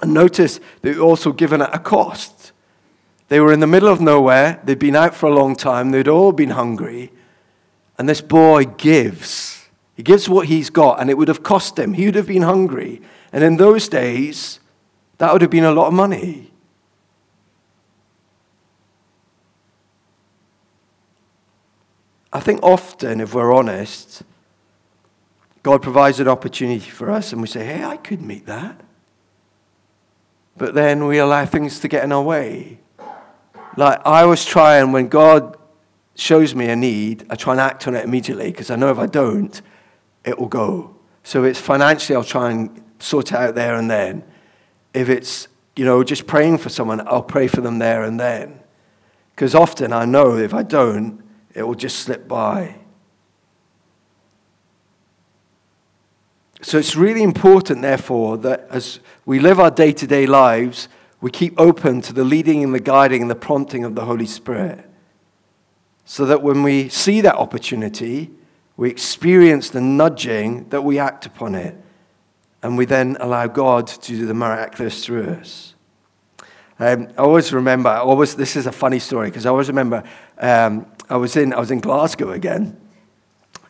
And 0.00 0.14
notice 0.14 0.60
they 0.80 0.92
were 0.92 1.00
also 1.00 1.32
given 1.32 1.62
at 1.62 1.74
a 1.74 1.78
cost. 1.78 2.52
They 3.28 3.40
were 3.40 3.52
in 3.52 3.60
the 3.60 3.66
middle 3.66 3.88
of 3.88 4.00
nowhere, 4.00 4.60
they'd 4.64 4.78
been 4.78 4.96
out 4.96 5.14
for 5.14 5.26
a 5.26 5.34
long 5.34 5.56
time, 5.56 5.90
they'd 5.90 6.08
all 6.08 6.32
been 6.32 6.50
hungry, 6.50 7.12
and 7.98 8.08
this 8.08 8.20
boy 8.20 8.64
gives. 8.64 9.68
He 9.94 10.02
gives 10.02 10.28
what 10.28 10.48
he's 10.48 10.70
got, 10.70 11.00
and 11.00 11.08
it 11.08 11.16
would 11.16 11.28
have 11.28 11.42
cost 11.42 11.78
him. 11.78 11.94
He 11.94 12.06
would 12.06 12.14
have 12.14 12.26
been 12.26 12.42
hungry. 12.42 13.00
And 13.32 13.42
in 13.42 13.56
those 13.56 13.88
days, 13.88 14.60
that 15.18 15.32
would 15.32 15.42
have 15.42 15.50
been 15.50 15.64
a 15.64 15.72
lot 15.72 15.88
of 15.88 15.94
money. 15.94 16.50
I 22.32 22.40
think 22.40 22.62
often, 22.62 23.20
if 23.20 23.34
we're 23.34 23.52
honest, 23.52 24.22
God 25.62 25.82
provides 25.82 26.18
an 26.18 26.28
opportunity 26.28 26.90
for 26.90 27.10
us 27.10 27.32
and 27.32 27.40
we 27.40 27.46
say, 27.46 27.64
hey, 27.64 27.84
I 27.84 27.96
could 27.96 28.22
meet 28.22 28.46
that. 28.46 28.80
But 30.56 30.74
then 30.74 31.06
we 31.06 31.18
allow 31.18 31.44
things 31.44 31.78
to 31.80 31.88
get 31.88 32.04
in 32.04 32.12
our 32.12 32.22
way. 32.22 32.78
Like 33.76 34.00
I 34.06 34.24
was 34.24 34.44
trying 34.44 34.92
when 34.92 35.08
God 35.08 35.56
shows 36.14 36.54
me 36.54 36.68
a 36.68 36.76
need, 36.76 37.24
I 37.30 37.36
try 37.36 37.52
and 37.52 37.60
act 37.60 37.86
on 37.86 37.94
it 37.94 38.04
immediately 38.04 38.50
because 38.50 38.70
I 38.70 38.76
know 38.76 38.90
if 38.90 38.98
I 38.98 39.06
don't, 39.06 39.60
it 40.24 40.38
will 40.38 40.48
go. 40.48 40.96
So 41.22 41.44
it's 41.44 41.60
financially, 41.60 42.16
I'll 42.16 42.24
try 42.24 42.50
and 42.50 42.82
sort 43.02 43.32
out 43.32 43.54
there 43.54 43.74
and 43.74 43.90
then. 43.90 44.24
If 44.94 45.08
it's, 45.08 45.48
you 45.76 45.84
know, 45.84 46.04
just 46.04 46.26
praying 46.26 46.58
for 46.58 46.68
someone, 46.68 47.00
I'll 47.06 47.22
pray 47.22 47.48
for 47.48 47.60
them 47.60 47.78
there 47.78 48.02
and 48.02 48.18
then. 48.18 48.60
Because 49.34 49.54
often 49.54 49.92
I 49.92 50.04
know 50.04 50.36
if 50.36 50.54
I 50.54 50.62
don't, 50.62 51.22
it 51.54 51.62
will 51.62 51.74
just 51.74 51.98
slip 51.98 52.28
by. 52.28 52.76
So 56.60 56.78
it's 56.78 56.94
really 56.94 57.22
important, 57.22 57.82
therefore, 57.82 58.38
that 58.38 58.66
as 58.70 59.00
we 59.26 59.40
live 59.40 59.58
our 59.58 59.70
day 59.70 59.92
to 59.92 60.06
day 60.06 60.26
lives, 60.26 60.88
we 61.20 61.30
keep 61.30 61.58
open 61.58 62.00
to 62.02 62.12
the 62.12 62.24
leading 62.24 62.62
and 62.62 62.74
the 62.74 62.80
guiding 62.80 63.22
and 63.22 63.30
the 63.30 63.34
prompting 63.34 63.84
of 63.84 63.94
the 63.94 64.04
Holy 64.04 64.26
Spirit. 64.26 64.88
So 66.04 66.24
that 66.26 66.42
when 66.42 66.62
we 66.62 66.88
see 66.88 67.20
that 67.20 67.34
opportunity, 67.34 68.30
we 68.76 68.90
experience 68.90 69.70
the 69.70 69.80
nudging, 69.80 70.68
that 70.68 70.82
we 70.82 70.98
act 70.98 71.26
upon 71.26 71.54
it, 71.54 71.76
and 72.62 72.76
we 72.76 72.84
then 72.84 73.16
allow 73.20 73.46
God 73.46 73.86
to 73.86 74.16
do 74.16 74.26
the 74.26 74.34
miraculous 74.34 75.04
through 75.04 75.24
us. 75.24 75.74
Um, 76.78 77.08
I 77.16 77.22
always 77.22 77.52
remember, 77.52 77.90
I 77.90 77.98
always, 77.98 78.34
this 78.34 78.56
is 78.56 78.66
a 78.66 78.72
funny 78.72 78.98
story 78.98 79.28
because 79.28 79.46
I 79.46 79.50
always 79.50 79.68
remember 79.68 80.02
um, 80.38 80.86
I, 81.08 81.16
was 81.16 81.36
in, 81.36 81.52
I 81.52 81.60
was 81.60 81.70
in 81.70 81.80
Glasgow 81.80 82.32
again 82.32 82.81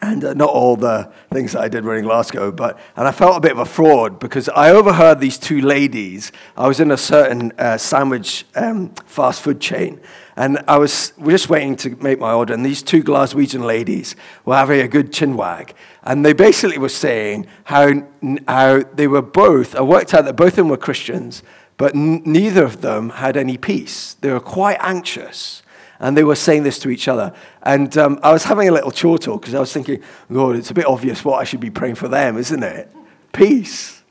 and 0.03 0.25
uh, 0.25 0.35
not 0.35 0.51
all 0.51 0.77
the 0.77 1.11
things 1.33 1.53
that 1.53 1.61
I 1.61 1.69
did 1.69 1.85
were 1.85 1.97
in 1.97 2.05
Glasgow, 2.05 2.51
but 2.51 2.79
and 2.97 3.07
I 3.07 3.13
felt 3.13 3.37
a 3.37 3.41
bit 3.41 3.53
of 3.53 3.59
a 3.59 3.65
fraud 3.65 4.19
because 4.19 4.49
I 4.49 4.71
overheard 4.71 5.21
these 5.21 5.39
two 5.39 5.61
ladies. 5.61 6.33
I 6.57 6.67
was 6.67 6.81
in 6.81 6.91
a 6.91 6.97
certain 6.97 7.53
uh, 7.57 7.79
sandwich 7.79 8.45
um, 8.57 8.91
fast 9.07 9.43
food 9.43 9.61
chain, 9.61 10.01
and 10.37 10.59
I 10.67 10.77
was 10.79 11.13
just 11.25 11.49
waiting 11.49 11.77
to 11.77 11.91
make 11.97 12.19
my 12.19 12.33
order, 12.33 12.53
and 12.53 12.67
these 12.67 12.83
two 12.83 13.05
Glaswegian 13.05 13.65
ladies 13.65 14.17
were 14.45 14.57
having 14.57 14.81
a 14.81 14.89
good 14.89 15.13
chinwag, 15.13 15.71
and 16.03 16.27
they 16.27 16.33
basically 16.33 16.79
were 16.79 16.89
saying 16.89 17.47
how 17.65 18.03
how 18.49 18.83
they 18.83 19.07
were 19.07 19.23
both. 19.23 19.77
I 19.77 19.83
worked 19.83 20.13
out 20.15 20.25
that 20.25 20.35
both 20.35 20.55
of 20.55 20.57
them 20.57 20.69
were 20.69 20.77
Christians, 20.77 21.45
but 21.77 21.95
n- 21.95 22.23
neither 22.27 22.65
of 22.65 22.81
them 22.81 23.11
had 23.11 23.37
any 23.37 23.57
peace. 23.57 24.15
They 24.15 24.33
were 24.33 24.41
quite 24.41 24.79
anxious 24.81 25.63
and 26.03 26.17
they 26.17 26.25
were 26.25 26.35
saying 26.35 26.65
this 26.65 26.81
to 26.81 26.91
each 26.91 27.07
other. 27.07 27.33
And 27.63 27.97
um, 27.97 28.19
I 28.25 28.33
was 28.33 28.45
having 28.45 28.69
a 28.69 28.73
little 28.73 28.91
chortle 28.91 29.39
because 29.39 29.55
I 29.55 29.61
was 29.61 29.73
thinking, 29.73 30.03
Lord, 30.29 30.57
it's 30.57 30.71
a 30.71 30.75
bit 30.75 30.85
obvious 30.85 31.25
what 31.25 31.41
I 31.41 31.45
should 31.45 31.61
be 31.61 31.71
praying 31.71 31.95
for 31.95 32.09
them, 32.09 32.37
isn't 32.37 32.63
it? 32.63 32.93
Peace. 33.33 34.03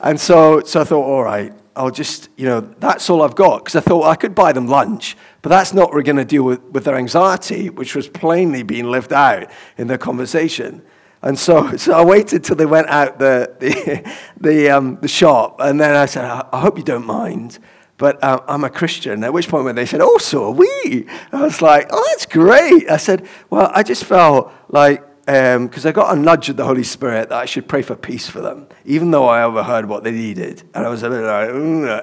And 0.00 0.18
so, 0.18 0.62
so 0.62 0.80
I 0.80 0.84
thought, 0.84 1.04
all 1.04 1.22
right, 1.22 1.52
I'll 1.76 1.90
just, 1.90 2.30
you 2.36 2.46
know, 2.46 2.60
that's 2.60 3.10
all 3.10 3.20
I've 3.20 3.34
got. 3.34 3.58
Because 3.58 3.76
I 3.76 3.80
thought 3.80 4.04
I 4.04 4.16
could 4.16 4.34
buy 4.34 4.52
them 4.52 4.68
lunch, 4.68 5.18
but 5.42 5.50
that's 5.50 5.74
not 5.74 5.88
what 5.88 5.94
we're 5.94 6.02
going 6.02 6.16
to 6.16 6.24
deal 6.24 6.44
with, 6.44 6.62
with 6.62 6.84
their 6.84 6.96
anxiety, 6.96 7.68
which 7.68 7.94
was 7.94 8.08
plainly 8.08 8.62
being 8.62 8.90
lived 8.90 9.12
out 9.12 9.50
in 9.76 9.86
their 9.86 9.98
conversation. 9.98 10.82
And 11.20 11.38
so, 11.38 11.76
so 11.76 11.92
I 11.92 12.02
waited 12.02 12.42
till 12.42 12.56
they 12.56 12.66
went 12.66 12.88
out 12.88 13.18
the, 13.18 13.54
the, 13.60 14.16
the, 14.40 14.70
um, 14.70 14.98
the 15.02 15.08
shop, 15.08 15.56
and 15.60 15.78
then 15.78 15.94
I 15.94 16.06
said, 16.06 16.24
I 16.24 16.60
hope 16.60 16.78
you 16.78 16.84
don't 16.84 17.06
mind 17.06 17.58
but 18.04 18.22
uh, 18.22 18.38
I'm 18.46 18.64
a 18.64 18.68
Christian. 18.68 19.24
At 19.24 19.32
which 19.32 19.48
point, 19.48 19.64
when 19.64 19.76
they 19.76 19.86
said, 19.86 20.02
Oh, 20.02 20.18
so 20.18 20.44
are 20.44 20.50
we, 20.50 21.06
I 21.32 21.40
was 21.40 21.62
like, 21.62 21.86
Oh, 21.90 22.04
that's 22.10 22.26
great. 22.26 22.90
I 22.90 22.98
said, 22.98 23.26
Well, 23.48 23.72
I 23.74 23.82
just 23.82 24.04
felt 24.04 24.52
like, 24.68 25.02
because 25.24 25.86
um, 25.86 25.88
I 25.88 25.90
got 25.90 26.14
a 26.14 26.20
nudge 26.20 26.50
of 26.50 26.58
the 26.58 26.66
Holy 26.66 26.82
Spirit 26.82 27.30
that 27.30 27.38
I 27.38 27.46
should 27.46 27.66
pray 27.66 27.80
for 27.80 27.96
peace 27.96 28.28
for 28.28 28.42
them, 28.42 28.66
even 28.84 29.10
though 29.10 29.26
I 29.26 29.42
overheard 29.42 29.86
what 29.86 30.04
they 30.04 30.10
needed. 30.10 30.64
And 30.74 30.84
I 30.84 30.90
was 30.90 31.02
a 31.02 31.08
bit 31.08 31.22
like, 31.22 31.48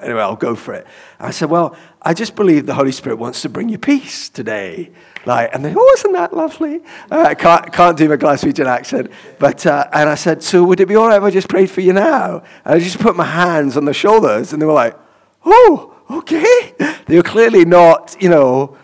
anyway, 0.02 0.20
I'll 0.20 0.34
go 0.34 0.56
for 0.56 0.74
it. 0.74 0.88
I 1.20 1.30
said, 1.30 1.50
Well, 1.50 1.76
I 2.02 2.14
just 2.14 2.34
believe 2.34 2.66
the 2.66 2.74
Holy 2.74 2.90
Spirit 2.90 3.20
wants 3.20 3.40
to 3.42 3.48
bring 3.48 3.68
you 3.68 3.78
peace 3.78 4.28
today. 4.28 4.90
Like, 5.24 5.54
and 5.54 5.64
they, 5.64 5.72
oh, 5.72 5.94
isn't 5.98 6.14
that 6.14 6.34
lovely? 6.34 6.80
Uh, 7.12 7.26
I 7.28 7.36
can't, 7.36 7.72
can't 7.72 7.96
do 7.96 8.08
my 8.08 8.16
Glaswegian 8.16 8.66
accent. 8.66 9.08
But, 9.38 9.66
uh, 9.66 9.86
and 9.92 10.08
I 10.08 10.16
said, 10.16 10.42
so 10.42 10.64
would 10.64 10.80
it 10.80 10.88
be 10.88 10.96
all 10.96 11.06
right 11.06 11.18
if 11.18 11.22
I 11.22 11.30
just 11.30 11.48
prayed 11.48 11.70
for 11.70 11.80
you 11.80 11.92
now? 11.92 12.42
And 12.64 12.74
I 12.74 12.78
just 12.80 12.98
put 12.98 13.14
my 13.14 13.26
hands 13.26 13.76
on 13.76 13.84
the 13.84 13.94
shoulders, 13.94 14.52
and 14.52 14.60
they 14.60 14.66
were 14.66 14.72
like, 14.72 14.98
oh, 15.44 15.94
okay. 16.10 16.74
They 17.06 17.16
were 17.16 17.22
clearly 17.22 17.64
not, 17.64 18.16
you 18.20 18.28
know, 18.28 18.76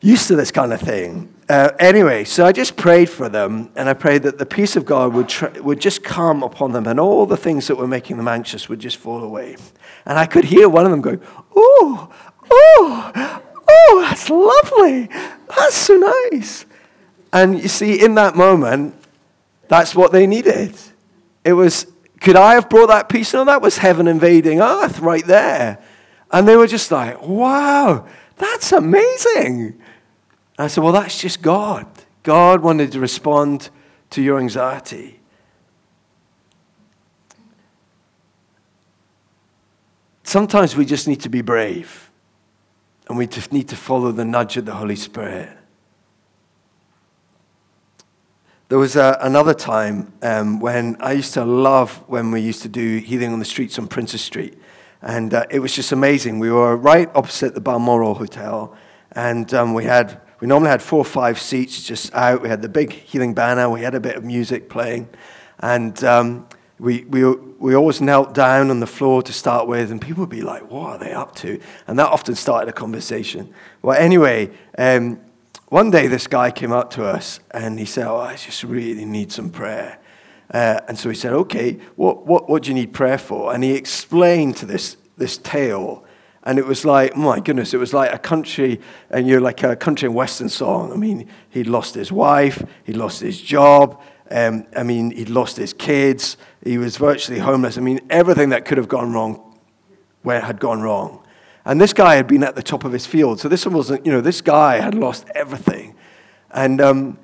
used 0.00 0.28
to 0.28 0.36
this 0.36 0.50
kind 0.50 0.72
of 0.72 0.80
thing. 0.80 1.34
Uh, 1.48 1.72
anyway, 1.80 2.22
so 2.22 2.46
I 2.46 2.52
just 2.52 2.76
prayed 2.76 3.10
for 3.10 3.28
them, 3.28 3.72
and 3.74 3.88
I 3.88 3.94
prayed 3.94 4.22
that 4.22 4.38
the 4.38 4.46
peace 4.46 4.76
of 4.76 4.84
God 4.84 5.12
would, 5.14 5.28
tr- 5.28 5.60
would 5.60 5.80
just 5.80 6.04
come 6.04 6.44
upon 6.44 6.72
them, 6.72 6.86
and 6.86 7.00
all 7.00 7.26
the 7.26 7.36
things 7.36 7.66
that 7.66 7.74
were 7.74 7.88
making 7.88 8.18
them 8.18 8.28
anxious 8.28 8.68
would 8.68 8.78
just 8.78 8.98
fall 8.98 9.24
away. 9.24 9.56
And 10.06 10.18
I 10.18 10.26
could 10.26 10.44
hear 10.44 10.68
one 10.68 10.84
of 10.84 10.92
them 10.92 11.00
going, 11.00 11.20
Oh, 11.56 12.14
oh, 12.50 13.42
oh, 13.68 14.06
that's 14.08 14.30
lovely. 14.30 15.08
That's 15.48 15.74
so 15.74 15.96
nice. 16.30 16.66
And 17.32 17.60
you 17.60 17.68
see, 17.68 18.00
in 18.02 18.14
that 18.14 18.36
moment, 18.36 18.94
that's 19.68 19.94
what 19.94 20.12
they 20.12 20.26
needed. 20.26 20.74
It 21.44 21.54
was 21.54 21.86
could 22.20 22.36
I 22.36 22.54
have 22.54 22.68
brought 22.68 22.88
that 22.88 23.08
peace? 23.08 23.32
No, 23.32 23.44
that 23.44 23.62
was 23.62 23.78
heaven 23.78 24.06
invading 24.06 24.60
earth 24.60 25.00
right 25.00 25.26
there. 25.26 25.82
And 26.30 26.46
they 26.46 26.56
were 26.56 26.66
just 26.66 26.90
like, 26.92 27.20
wow, 27.22 28.06
that's 28.36 28.72
amazing. 28.72 29.80
I 30.58 30.66
said, 30.66 30.84
well, 30.84 30.92
that's 30.92 31.18
just 31.18 31.40
God. 31.40 31.86
God 32.22 32.62
wanted 32.62 32.92
to 32.92 33.00
respond 33.00 33.70
to 34.10 34.22
your 34.22 34.38
anxiety. 34.38 35.20
Sometimes 40.22 40.76
we 40.76 40.84
just 40.84 41.08
need 41.08 41.20
to 41.22 41.28
be 41.28 41.40
brave 41.40 42.10
and 43.08 43.18
we 43.18 43.26
just 43.26 43.52
need 43.52 43.68
to 43.68 43.76
follow 43.76 44.12
the 44.12 44.24
nudge 44.24 44.56
of 44.56 44.66
the 44.66 44.74
Holy 44.74 44.94
Spirit. 44.94 45.56
There 48.70 48.78
was 48.78 48.96
uh, 48.96 49.18
another 49.20 49.52
time 49.52 50.12
um, 50.22 50.60
when 50.60 50.96
I 51.00 51.10
used 51.10 51.34
to 51.34 51.44
love 51.44 51.96
when 52.06 52.30
we 52.30 52.40
used 52.40 52.62
to 52.62 52.68
do 52.68 52.98
healing 52.98 53.32
on 53.32 53.40
the 53.40 53.44
streets 53.44 53.76
on 53.80 53.88
Princes 53.88 54.20
Street. 54.20 54.56
And 55.02 55.34
uh, 55.34 55.44
it 55.50 55.58
was 55.58 55.74
just 55.74 55.90
amazing. 55.90 56.38
We 56.38 56.52
were 56.52 56.76
right 56.76 57.10
opposite 57.16 57.54
the 57.54 57.60
Balmoral 57.60 58.14
Hotel. 58.14 58.72
And 59.10 59.52
um, 59.54 59.74
we, 59.74 59.86
had, 59.86 60.20
we 60.38 60.46
normally 60.46 60.70
had 60.70 60.82
four 60.82 61.00
or 61.00 61.04
five 61.04 61.40
seats 61.40 61.82
just 61.82 62.14
out. 62.14 62.42
We 62.42 62.48
had 62.48 62.62
the 62.62 62.68
big 62.68 62.92
healing 62.92 63.34
banner. 63.34 63.68
We 63.68 63.80
had 63.80 63.96
a 63.96 64.00
bit 64.00 64.14
of 64.14 64.22
music 64.22 64.68
playing. 64.68 65.08
And 65.58 66.04
um, 66.04 66.46
we, 66.78 67.02
we, 67.06 67.24
we 67.24 67.74
always 67.74 68.00
knelt 68.00 68.34
down 68.34 68.70
on 68.70 68.78
the 68.78 68.86
floor 68.86 69.20
to 69.24 69.32
start 69.32 69.66
with. 69.66 69.90
And 69.90 70.00
people 70.00 70.20
would 70.20 70.30
be 70.30 70.42
like, 70.42 70.70
what 70.70 70.90
are 70.90 70.98
they 70.98 71.12
up 71.12 71.34
to? 71.36 71.60
And 71.88 71.98
that 71.98 72.06
often 72.06 72.36
started 72.36 72.68
a 72.68 72.72
conversation. 72.72 73.52
Well, 73.82 73.98
anyway, 73.98 74.48
um, 74.78 75.18
one 75.70 75.92
day, 75.92 76.08
this 76.08 76.26
guy 76.26 76.50
came 76.50 76.72
up 76.72 76.90
to 76.90 77.04
us 77.04 77.38
and 77.52 77.78
he 77.78 77.84
said, 77.84 78.06
Oh, 78.06 78.18
I 78.18 78.34
just 78.34 78.64
really 78.64 79.04
need 79.04 79.32
some 79.32 79.50
prayer. 79.50 79.98
Uh, 80.52 80.80
and 80.88 80.98
so 80.98 81.08
he 81.08 81.14
said, 81.14 81.32
Okay, 81.32 81.78
what, 81.94 82.26
what, 82.26 82.48
what 82.48 82.64
do 82.64 82.70
you 82.70 82.74
need 82.74 82.92
prayer 82.92 83.18
for? 83.18 83.54
And 83.54 83.62
he 83.62 83.72
explained 83.74 84.56
to 84.58 84.66
this, 84.66 84.96
this 85.16 85.38
tale. 85.38 86.04
And 86.42 86.58
it 86.58 86.66
was 86.66 86.84
like, 86.84 87.16
my 87.16 87.38
goodness, 87.38 87.72
it 87.72 87.76
was 87.76 87.92
like 87.92 88.12
a 88.12 88.18
country, 88.18 88.80
and 89.10 89.28
you're 89.28 89.42
like 89.42 89.62
a 89.62 89.76
country 89.76 90.06
and 90.06 90.14
western 90.14 90.48
song. 90.48 90.90
I 90.90 90.96
mean, 90.96 91.28
he'd 91.50 91.66
lost 91.66 91.94
his 91.94 92.10
wife, 92.10 92.64
he'd 92.84 92.96
lost 92.96 93.20
his 93.20 93.40
job, 93.40 94.00
um, 94.30 94.66
I 94.74 94.82
mean, 94.82 95.10
he'd 95.10 95.28
lost 95.28 95.58
his 95.58 95.74
kids, 95.74 96.38
he 96.64 96.78
was 96.78 96.96
virtually 96.96 97.40
homeless. 97.40 97.76
I 97.76 97.82
mean, 97.82 98.00
everything 98.08 98.48
that 98.48 98.64
could 98.64 98.78
have 98.78 98.88
gone 98.88 99.12
wrong 99.12 99.58
had 100.24 100.58
gone 100.58 100.80
wrong. 100.80 101.22
And 101.64 101.80
this 101.80 101.92
guy 101.92 102.16
had 102.16 102.26
been 102.26 102.42
at 102.42 102.54
the 102.54 102.62
top 102.62 102.84
of 102.84 102.92
his 102.92 103.06
field. 103.06 103.40
So 103.40 103.48
this 103.48 103.66
one 103.66 103.74
wasn't, 103.74 104.06
you 104.06 104.12
know, 104.12 104.20
this 104.20 104.40
guy 104.40 104.80
had 104.80 104.94
lost 104.94 105.26
everything. 105.34 105.94
And, 106.50 106.80
um, 106.80 107.18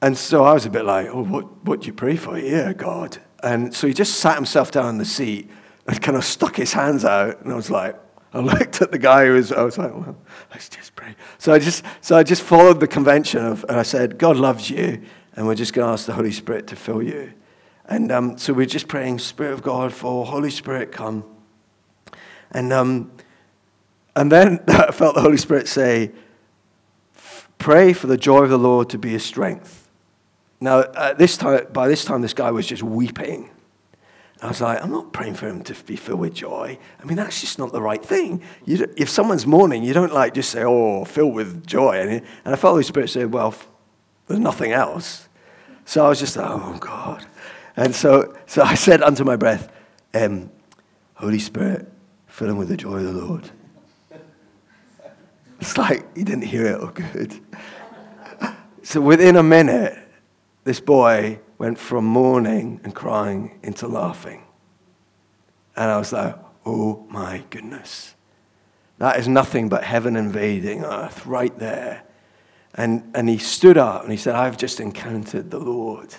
and 0.00 0.16
so 0.16 0.44
I 0.44 0.54
was 0.54 0.66
a 0.66 0.70
bit 0.70 0.84
like, 0.84 1.08
oh, 1.08 1.24
what, 1.24 1.64
what 1.64 1.80
do 1.80 1.86
you 1.86 1.92
pray 1.92 2.16
for? 2.16 2.38
Yeah, 2.38 2.72
God. 2.72 3.18
And 3.42 3.74
so 3.74 3.86
he 3.86 3.92
just 3.92 4.14
sat 4.14 4.36
himself 4.36 4.70
down 4.70 4.88
in 4.88 4.98
the 4.98 5.04
seat 5.04 5.50
and 5.86 6.00
kind 6.00 6.16
of 6.16 6.24
stuck 6.24 6.56
his 6.56 6.72
hands 6.72 7.04
out. 7.04 7.40
And 7.42 7.52
I 7.52 7.56
was 7.56 7.70
like, 7.70 7.96
I 8.32 8.40
looked 8.40 8.82
at 8.82 8.90
the 8.90 8.98
guy 8.98 9.26
who 9.26 9.34
was, 9.34 9.52
I 9.52 9.62
was 9.62 9.78
like, 9.78 9.94
well, 9.94 10.16
let's 10.50 10.68
just 10.68 10.96
pray. 10.96 11.14
So 11.38 11.52
I 11.52 11.58
just, 11.58 11.84
so 12.00 12.16
I 12.16 12.22
just 12.22 12.42
followed 12.42 12.80
the 12.80 12.88
convention 12.88 13.44
of, 13.44 13.64
and 13.68 13.78
I 13.78 13.82
said, 13.84 14.18
God 14.18 14.36
loves 14.36 14.68
you, 14.70 15.02
and 15.36 15.46
we're 15.46 15.54
just 15.54 15.72
going 15.72 15.86
to 15.86 15.92
ask 15.92 16.06
the 16.06 16.14
Holy 16.14 16.32
Spirit 16.32 16.66
to 16.68 16.76
fill 16.76 17.02
you. 17.02 17.32
And 17.86 18.10
um, 18.10 18.38
so 18.38 18.52
we're 18.52 18.66
just 18.66 18.88
praying, 18.88 19.20
Spirit 19.20 19.52
of 19.52 19.62
God, 19.62 19.92
for 19.92 20.26
Holy 20.26 20.50
Spirit, 20.50 20.90
come. 20.90 21.22
And 22.50 22.72
um, 22.72 23.12
and 24.16 24.30
then 24.30 24.60
I 24.68 24.90
felt 24.90 25.14
the 25.14 25.20
Holy 25.20 25.36
Spirit 25.36 25.68
say, 25.68 26.12
Pray 27.58 27.92
for 27.92 28.06
the 28.06 28.18
joy 28.18 28.42
of 28.42 28.50
the 28.50 28.58
Lord 28.58 28.90
to 28.90 28.98
be 28.98 29.10
his 29.10 29.24
strength. 29.24 29.88
Now, 30.60 30.80
at 30.80 31.18
this 31.18 31.36
time, 31.36 31.66
by 31.72 31.88
this 31.88 32.04
time, 32.04 32.20
this 32.20 32.34
guy 32.34 32.50
was 32.50 32.66
just 32.66 32.82
weeping. 32.82 33.50
I 34.42 34.48
was 34.48 34.60
like, 34.60 34.82
I'm 34.82 34.90
not 34.90 35.12
praying 35.12 35.34
for 35.34 35.48
him 35.48 35.62
to 35.64 35.84
be 35.84 35.96
filled 35.96 36.20
with 36.20 36.34
joy. 36.34 36.78
I 37.00 37.04
mean, 37.06 37.16
that's 37.16 37.40
just 37.40 37.58
not 37.58 37.72
the 37.72 37.80
right 37.80 38.04
thing. 38.04 38.42
If 38.66 39.08
someone's 39.08 39.46
mourning, 39.46 39.82
you 39.82 39.94
don't 39.94 40.12
like 40.12 40.34
just 40.34 40.50
say, 40.50 40.62
oh, 40.62 41.04
filled 41.04 41.34
with 41.34 41.66
joy. 41.66 42.00
And, 42.00 42.22
I 42.44 42.50
felt 42.50 42.60
the 42.60 42.68
Holy 42.68 42.82
Spirit 42.82 43.08
say, 43.08 43.24
well, 43.24 43.54
there's 44.26 44.40
nothing 44.40 44.72
else. 44.72 45.28
So 45.86 46.04
I 46.04 46.08
was 46.10 46.18
just 46.18 46.36
like, 46.36 46.50
oh, 46.50 46.76
God. 46.78 47.24
And 47.76 47.94
so, 47.94 48.36
so 48.46 48.62
I 48.62 48.74
said 48.74 49.02
under 49.02 49.24
my 49.24 49.36
breath, 49.36 49.72
um, 50.12 50.50
Holy 51.14 51.38
Spirit, 51.38 51.90
fill 52.26 52.50
him 52.50 52.58
with 52.58 52.68
the 52.68 52.76
joy 52.76 52.96
of 52.96 53.04
the 53.04 53.12
Lord. 53.12 53.50
It's 55.64 55.78
like 55.78 56.14
he 56.14 56.24
didn't 56.24 56.42
hear 56.42 56.66
it 56.66 56.78
all 56.78 56.88
good. 56.88 57.40
So 58.82 59.00
within 59.00 59.34
a 59.36 59.42
minute, 59.42 59.96
this 60.64 60.78
boy 60.78 61.40
went 61.56 61.78
from 61.78 62.04
mourning 62.04 62.82
and 62.84 62.94
crying 62.94 63.58
into 63.62 63.88
laughing. 63.88 64.44
And 65.74 65.90
I 65.90 65.96
was 65.96 66.12
like, 66.12 66.36
oh 66.66 67.06
my 67.08 67.44
goodness. 67.48 68.14
That 68.98 69.18
is 69.18 69.26
nothing 69.26 69.70
but 69.70 69.84
heaven 69.84 70.16
invading 70.16 70.84
earth 70.84 71.24
right 71.24 71.58
there. 71.58 72.02
And, 72.74 73.10
and 73.14 73.26
he 73.26 73.38
stood 73.38 73.78
up 73.78 74.02
and 74.02 74.10
he 74.10 74.18
said, 74.18 74.34
I've 74.34 74.58
just 74.58 74.80
encountered 74.80 75.50
the 75.50 75.60
Lord. 75.60 76.14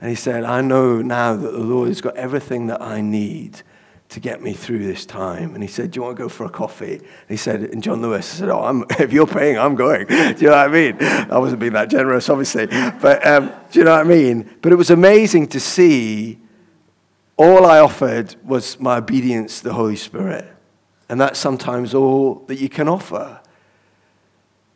And 0.00 0.08
he 0.08 0.16
said, 0.16 0.44
I 0.44 0.62
know 0.62 1.02
now 1.02 1.36
that 1.36 1.52
the 1.52 1.58
Lord 1.58 1.88
has 1.88 2.00
got 2.00 2.16
everything 2.16 2.68
that 2.68 2.80
I 2.80 3.02
need 3.02 3.60
to 4.08 4.20
get 4.20 4.40
me 4.40 4.52
through 4.52 4.86
this 4.86 5.04
time. 5.04 5.54
And 5.54 5.62
he 5.62 5.68
said, 5.68 5.90
Do 5.90 5.98
you 5.98 6.02
want 6.02 6.16
to 6.16 6.22
go 6.22 6.28
for 6.28 6.44
a 6.44 6.50
coffee? 6.50 6.94
And 6.94 7.28
he 7.28 7.36
said, 7.36 7.62
and 7.62 7.82
John 7.82 8.00
Lewis 8.02 8.26
said, 8.26 8.48
Oh, 8.48 8.62
I'm, 8.62 8.84
if 8.98 9.12
you're 9.12 9.26
paying, 9.26 9.58
I'm 9.58 9.74
going. 9.74 10.06
do 10.08 10.14
you 10.14 10.46
know 10.46 10.50
what 10.50 10.68
I 10.68 10.68
mean? 10.68 10.96
I 11.00 11.38
wasn't 11.38 11.60
being 11.60 11.72
that 11.72 11.90
generous, 11.90 12.28
obviously. 12.28 12.66
But 12.66 13.26
um, 13.26 13.52
do 13.70 13.80
you 13.80 13.84
know 13.84 13.92
what 13.92 14.06
I 14.06 14.08
mean? 14.08 14.48
But 14.62 14.72
it 14.72 14.76
was 14.76 14.90
amazing 14.90 15.48
to 15.48 15.60
see 15.60 16.38
all 17.36 17.66
I 17.66 17.80
offered 17.80 18.36
was 18.44 18.80
my 18.80 18.98
obedience 18.98 19.58
to 19.58 19.64
the 19.64 19.74
Holy 19.74 19.96
Spirit. 19.96 20.46
And 21.08 21.20
that's 21.20 21.38
sometimes 21.38 21.94
all 21.94 22.36
that 22.46 22.58
you 22.58 22.68
can 22.68 22.88
offer. 22.88 23.40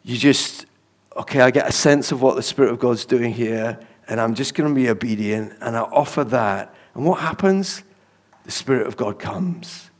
You 0.03 0.17
just, 0.17 0.67
okay, 1.17 1.41
I 1.41 1.51
get 1.51 1.69
a 1.69 1.73
sense 1.73 2.13
of 2.13 2.23
what 2.23 2.37
the 2.37 2.43
Spirit 2.43 2.71
of 2.71 2.79
God's 2.79 3.05
doing 3.05 3.33
here, 3.33 3.79
and 4.09 4.21
I'm 4.21 4.35
just 4.35 4.55
going 4.55 4.69
to 4.69 4.75
be 4.75 4.89
obedient, 4.89 5.55
and 5.61 5.77
I 5.77 5.81
offer 5.81 6.25
that. 6.25 6.75
And 6.95 7.05
what 7.05 7.21
happens? 7.21 7.83
The 8.51 8.57
Spirit 8.57 8.89
of 8.89 8.97
God 8.97 9.21
comes 9.21 9.91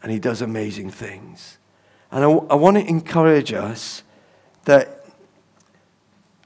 and 0.00 0.12
He 0.12 0.20
does 0.20 0.40
amazing 0.40 0.90
things. 0.90 1.58
And 2.12 2.22
I, 2.24 2.28
I 2.28 2.54
want 2.54 2.76
to 2.76 2.88
encourage 2.88 3.52
us 3.52 4.04
that 4.64 5.06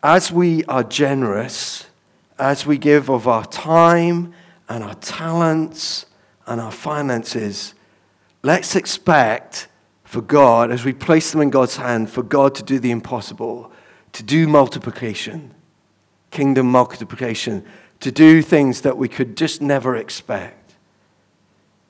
as 0.02 0.32
we 0.32 0.64
are 0.64 0.82
generous, 0.82 1.86
as 2.38 2.64
we 2.64 2.78
give 2.78 3.10
of 3.10 3.28
our 3.28 3.44
time 3.44 4.32
and 4.70 4.82
our 4.82 4.94
talents 4.94 6.06
and 6.46 6.62
our 6.62 6.72
finances, 6.72 7.74
let's 8.42 8.74
expect 8.74 9.68
for 10.02 10.22
God, 10.22 10.70
as 10.70 10.82
we 10.82 10.94
place 10.94 11.30
them 11.30 11.42
in 11.42 11.50
God's 11.50 11.76
hand, 11.76 12.08
for 12.08 12.22
God 12.22 12.54
to 12.54 12.62
do 12.62 12.78
the 12.78 12.90
impossible, 12.90 13.70
to 14.12 14.22
do 14.22 14.48
multiplication, 14.48 15.52
kingdom 16.30 16.70
multiplication, 16.70 17.66
to 18.00 18.10
do 18.10 18.40
things 18.40 18.80
that 18.80 18.96
we 18.96 19.10
could 19.10 19.36
just 19.36 19.60
never 19.60 19.94
expect. 19.94 20.63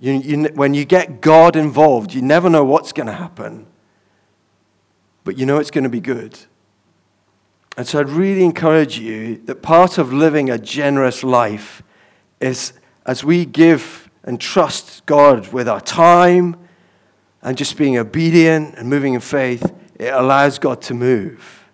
You, 0.04 0.12
you, 0.12 0.44
when 0.52 0.74
you 0.74 0.84
get 0.84 1.22
God 1.22 1.56
involved, 1.56 2.12
you 2.12 2.20
never 2.20 2.50
know 2.50 2.62
what's 2.62 2.92
going 2.92 3.06
to 3.06 3.14
happen, 3.14 3.66
but 5.24 5.38
you 5.38 5.46
know 5.46 5.56
it's 5.56 5.70
going 5.70 5.84
to 5.84 5.88
be 5.90 6.00
good. 6.00 6.38
And 7.78 7.88
so 7.88 8.00
I'd 8.00 8.10
really 8.10 8.44
encourage 8.44 8.98
you 8.98 9.38
that 9.46 9.62
part 9.62 9.96
of 9.96 10.12
living 10.12 10.50
a 10.50 10.58
generous 10.58 11.24
life 11.24 11.82
is 12.38 12.74
as 13.06 13.24
we 13.24 13.46
give 13.46 14.10
and 14.22 14.38
trust 14.38 15.06
God 15.06 15.54
with 15.54 15.66
our 15.66 15.80
time 15.80 16.58
and 17.40 17.56
just 17.56 17.78
being 17.78 17.96
obedient 17.96 18.74
and 18.74 18.90
moving 18.90 19.14
in 19.14 19.20
faith, 19.20 19.72
it 19.98 20.12
allows 20.12 20.58
God 20.58 20.82
to 20.82 20.92
move. 20.92 21.64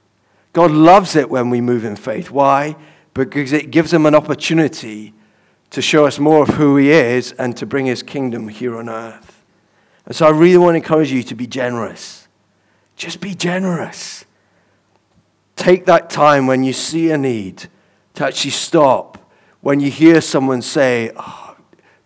God 0.52 0.70
loves 0.70 1.16
it 1.16 1.28
when 1.28 1.50
we 1.50 1.60
move 1.60 1.84
in 1.84 1.96
faith. 1.96 2.30
Why? 2.30 2.76
Because 3.12 3.52
it 3.52 3.72
gives 3.72 3.92
him 3.92 4.06
an 4.06 4.14
opportunity 4.14 5.14
to 5.70 5.80
show 5.80 6.06
us 6.06 6.18
more 6.18 6.42
of 6.42 6.50
who 6.50 6.76
He 6.76 6.90
is 6.90 7.32
and 7.32 7.56
to 7.56 7.66
bring 7.66 7.86
His 7.86 8.02
kingdom 8.02 8.48
here 8.48 8.76
on 8.76 8.88
earth. 8.88 9.44
And 10.06 10.14
so 10.14 10.26
I 10.26 10.30
really 10.30 10.58
want 10.58 10.74
to 10.74 10.78
encourage 10.78 11.12
you 11.12 11.22
to 11.24 11.34
be 11.34 11.46
generous. 11.46 12.28
Just 12.96 13.20
be 13.20 13.34
generous. 13.34 14.24
Take 15.56 15.86
that 15.86 16.10
time 16.10 16.46
when 16.46 16.64
you 16.64 16.72
see 16.72 17.10
a 17.10 17.18
need 17.18 17.68
to 18.14 18.26
actually 18.26 18.50
stop. 18.50 19.18
When 19.60 19.78
you 19.80 19.90
hear 19.90 20.20
someone 20.20 20.62
say, 20.62 21.12
oh, 21.16 21.56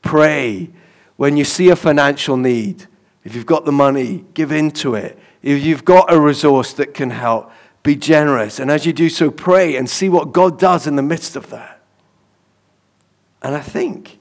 pray. 0.02 0.70
When 1.16 1.36
you 1.36 1.44
see 1.44 1.70
a 1.70 1.76
financial 1.76 2.36
need, 2.36 2.86
if 3.22 3.34
you've 3.34 3.46
got 3.46 3.64
the 3.64 3.72
money, 3.72 4.24
give 4.34 4.52
into 4.52 4.94
it. 4.94 5.18
If 5.40 5.64
you've 5.64 5.84
got 5.84 6.12
a 6.12 6.20
resource 6.20 6.72
that 6.74 6.94
can 6.94 7.10
help, 7.10 7.50
be 7.82 7.96
generous. 7.96 8.58
And 8.58 8.70
as 8.70 8.84
you 8.86 8.92
do 8.92 9.08
so, 9.08 9.30
pray 9.30 9.76
and 9.76 9.88
see 9.88 10.08
what 10.08 10.32
God 10.32 10.58
does 10.58 10.86
in 10.86 10.96
the 10.96 11.02
midst 11.02 11.36
of 11.36 11.50
that. 11.50 11.73
And 13.44 13.54
I 13.54 13.60
think 13.60 14.18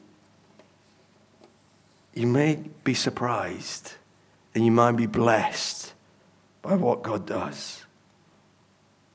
you 2.14 2.28
may 2.28 2.60
be 2.84 2.94
surprised 2.94 3.94
and 4.54 4.66
you 4.66 4.72
might 4.72 4.98
be 4.98 5.06
blessed 5.06 5.94
by 6.62 6.76
what 6.76 7.04
God 7.04 7.26
does. 7.26 7.86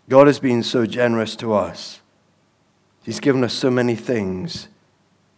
God 0.09 0.27
has 0.27 0.39
been 0.39 0.63
so 0.63 0.87
generous 0.87 1.37
to 1.37 1.53
us. 1.53 2.01
He's 3.05 3.21
given 3.21 3.45
us 3.45 3.53
so 3.53 3.71
many 3.71 3.95
things 3.95 4.69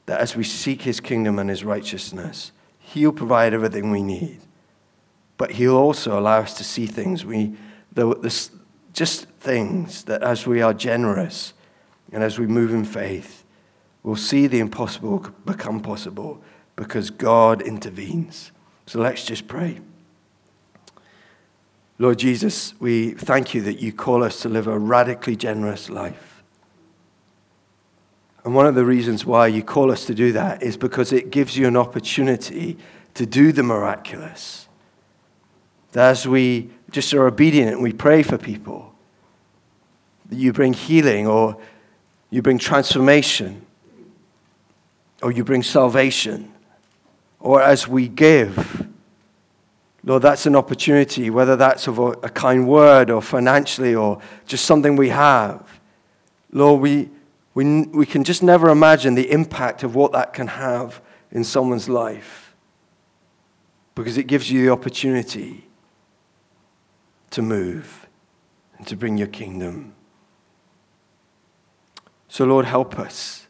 that 0.06 0.20
as 0.20 0.36
we 0.36 0.44
seek 0.44 0.82
His 0.82 1.00
kingdom 1.00 1.40
and 1.40 1.50
His 1.50 1.64
righteousness, 1.64 2.52
He'll 2.78 3.12
provide 3.12 3.52
everything 3.52 3.90
we 3.90 4.04
need. 4.04 4.38
But 5.36 5.52
He'll 5.52 5.76
also 5.76 6.16
allow 6.16 6.38
us 6.38 6.56
to 6.58 6.64
see 6.64 6.86
things 6.86 7.24
we, 7.24 7.54
the, 7.92 8.14
the, 8.14 8.50
just 8.92 9.24
things 9.40 10.04
that 10.04 10.22
as 10.22 10.46
we 10.46 10.62
are 10.62 10.72
generous 10.72 11.54
and 12.12 12.22
as 12.22 12.38
we 12.38 12.46
move 12.46 12.72
in 12.72 12.84
faith, 12.84 13.39
We'll 14.02 14.16
see 14.16 14.46
the 14.46 14.60
impossible 14.60 15.18
become 15.44 15.80
possible 15.80 16.42
because 16.76 17.10
God 17.10 17.60
intervenes. 17.60 18.52
So 18.86 19.00
let's 19.00 19.24
just 19.24 19.46
pray. 19.46 19.80
Lord 21.98 22.18
Jesus, 22.18 22.72
we 22.80 23.10
thank 23.10 23.52
you 23.52 23.60
that 23.62 23.80
you 23.80 23.92
call 23.92 24.24
us 24.24 24.40
to 24.40 24.48
live 24.48 24.66
a 24.66 24.78
radically 24.78 25.36
generous 25.36 25.90
life. 25.90 26.42
And 28.42 28.54
one 28.54 28.66
of 28.66 28.74
the 28.74 28.86
reasons 28.86 29.26
why 29.26 29.48
you 29.48 29.62
call 29.62 29.92
us 29.92 30.06
to 30.06 30.14
do 30.14 30.32
that 30.32 30.62
is 30.62 30.78
because 30.78 31.12
it 31.12 31.30
gives 31.30 31.58
you 31.58 31.68
an 31.68 31.76
opportunity 31.76 32.78
to 33.12 33.26
do 33.26 33.52
the 33.52 33.62
miraculous. 33.62 34.66
That 35.92 36.10
as 36.10 36.26
we 36.26 36.70
just 36.90 37.12
are 37.12 37.26
obedient 37.26 37.72
and 37.72 37.82
we 37.82 37.92
pray 37.92 38.22
for 38.22 38.38
people, 38.38 38.94
that 40.30 40.36
you 40.36 40.54
bring 40.54 40.72
healing 40.72 41.26
or 41.26 41.60
you 42.30 42.40
bring 42.40 42.58
transformation 42.58 43.66
or 45.22 45.32
you 45.32 45.44
bring 45.44 45.62
salvation, 45.62 46.52
or 47.38 47.62
as 47.62 47.86
we 47.86 48.08
give. 48.08 48.86
Lord, 50.02 50.22
that's 50.22 50.46
an 50.46 50.56
opportunity, 50.56 51.28
whether 51.28 51.56
that's 51.56 51.86
of 51.86 51.98
a, 51.98 52.06
a 52.22 52.30
kind 52.30 52.66
word 52.66 53.10
or 53.10 53.20
financially 53.20 53.94
or 53.94 54.20
just 54.46 54.64
something 54.64 54.96
we 54.96 55.10
have. 55.10 55.80
Lord, 56.52 56.80
we, 56.80 57.10
we, 57.54 57.82
we 57.82 58.06
can 58.06 58.24
just 58.24 58.42
never 58.42 58.70
imagine 58.70 59.14
the 59.14 59.30
impact 59.30 59.82
of 59.82 59.94
what 59.94 60.12
that 60.12 60.32
can 60.32 60.46
have 60.46 61.02
in 61.30 61.44
someone's 61.44 61.88
life 61.88 62.54
because 63.94 64.16
it 64.16 64.26
gives 64.26 64.50
you 64.50 64.64
the 64.64 64.72
opportunity 64.72 65.66
to 67.30 67.42
move 67.42 68.08
and 68.78 68.86
to 68.86 68.96
bring 68.96 69.18
your 69.18 69.28
kingdom. 69.28 69.94
So, 72.28 72.44
Lord, 72.44 72.64
help 72.64 72.98
us. 72.98 73.46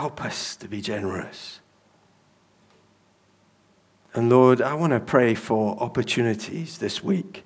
Help 0.00 0.24
us 0.24 0.56
to 0.56 0.66
be 0.66 0.80
generous. 0.80 1.60
And 4.14 4.30
Lord, 4.30 4.62
I 4.62 4.72
want 4.72 4.94
to 4.94 4.98
pray 4.98 5.34
for 5.34 5.78
opportunities 5.78 6.78
this 6.78 7.04
week. 7.04 7.44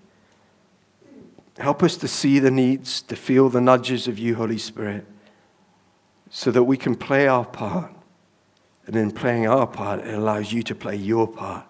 Help 1.59 1.83
us 1.83 1.97
to 1.97 2.07
see 2.07 2.39
the 2.39 2.53
needs, 2.53 3.03
to 3.03 3.17
feel 3.17 3.49
the 3.49 3.61
nudges 3.61 4.07
of 4.07 4.21
you, 4.21 4.37
Holy 4.37 4.59
Spirit, 4.59 5.05
so 6.31 6.53
that 6.53 6.63
we 6.63 6.77
can 6.77 6.95
play 6.95 7.27
our 7.27 7.45
part. 7.45 7.93
And 8.87 8.95
in 8.95 9.11
playing 9.11 9.49
our 9.49 9.67
part, 9.67 10.07
it 10.07 10.15
allows 10.15 10.53
you 10.53 10.63
to 10.63 10.77
play 10.77 10.95
your 10.95 11.27
part 11.27 11.67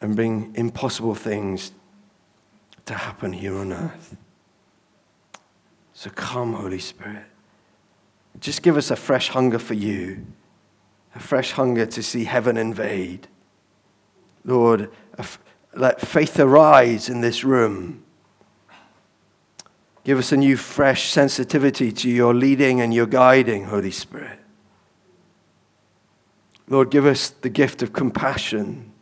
and 0.00 0.14
bring 0.14 0.52
impossible 0.54 1.16
things 1.16 1.72
to 2.84 2.94
happen 2.94 3.32
here 3.32 3.56
on 3.56 3.72
earth. 3.72 4.16
So 5.92 6.08
come, 6.08 6.52
Holy 6.52 6.78
Spirit. 6.78 7.24
Just 8.40 8.62
give 8.62 8.76
us 8.76 8.90
a 8.90 8.96
fresh 8.96 9.28
hunger 9.30 9.58
for 9.58 9.74
you, 9.74 10.26
a 11.14 11.18
fresh 11.18 11.52
hunger 11.52 11.86
to 11.86 12.02
see 12.02 12.24
heaven 12.24 12.56
invade. 12.56 13.26
Lord, 14.44 14.90
let 15.74 16.00
faith 16.00 16.38
arise 16.38 17.08
in 17.08 17.20
this 17.20 17.44
room. 17.44 18.04
Give 20.04 20.18
us 20.18 20.32
a 20.32 20.36
new, 20.36 20.56
fresh 20.56 21.10
sensitivity 21.10 21.92
to 21.92 22.08
your 22.08 22.32
leading 22.32 22.80
and 22.80 22.94
your 22.94 23.06
guiding, 23.06 23.64
Holy 23.64 23.90
Spirit. 23.90 24.38
Lord, 26.68 26.90
give 26.90 27.06
us 27.06 27.30
the 27.30 27.48
gift 27.48 27.82
of 27.82 27.92
compassion. 27.92 28.92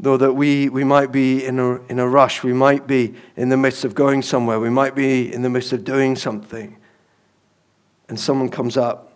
Lord, 0.00 0.20
that 0.20 0.32
we, 0.32 0.68
we 0.68 0.82
might 0.82 1.12
be 1.12 1.44
in 1.44 1.58
a, 1.58 1.80
in 1.86 1.98
a 1.98 2.08
rush. 2.08 2.42
We 2.42 2.52
might 2.52 2.86
be 2.86 3.14
in 3.36 3.50
the 3.50 3.56
midst 3.56 3.84
of 3.84 3.94
going 3.94 4.22
somewhere. 4.22 4.58
We 4.58 4.70
might 4.70 4.94
be 4.94 5.32
in 5.32 5.42
the 5.42 5.50
midst 5.50 5.72
of 5.72 5.84
doing 5.84 6.16
something 6.16 6.76
and 8.12 8.20
someone 8.20 8.50
comes 8.50 8.76
up 8.76 9.10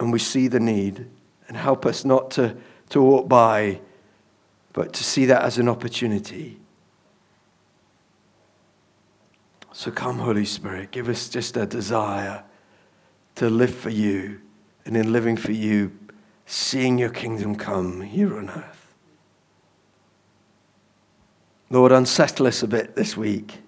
and 0.00 0.12
we 0.12 0.18
see 0.18 0.48
the 0.48 0.58
need 0.58 1.06
and 1.46 1.56
help 1.56 1.86
us 1.86 2.04
not 2.04 2.32
to, 2.32 2.56
to 2.88 3.00
walk 3.00 3.28
by, 3.28 3.80
but 4.72 4.92
to 4.92 5.04
see 5.04 5.24
that 5.26 5.42
as 5.42 5.56
an 5.56 5.68
opportunity. 5.68 6.58
So 9.70 9.92
come, 9.92 10.18
Holy 10.18 10.44
Spirit, 10.44 10.90
give 10.90 11.08
us 11.08 11.28
just 11.28 11.56
a 11.56 11.64
desire 11.64 12.42
to 13.36 13.48
live 13.48 13.72
for 13.72 13.90
you, 13.90 14.40
and 14.84 14.96
in 14.96 15.12
living 15.12 15.36
for 15.36 15.52
you, 15.52 15.96
seeing 16.44 16.98
your 16.98 17.10
kingdom 17.10 17.54
come 17.54 18.00
here 18.00 18.36
on 18.36 18.50
earth. 18.50 18.94
Lord, 21.70 21.92
unsettle 21.92 22.48
us 22.48 22.64
a 22.64 22.66
bit 22.66 22.96
this 22.96 23.16
week, 23.16 23.60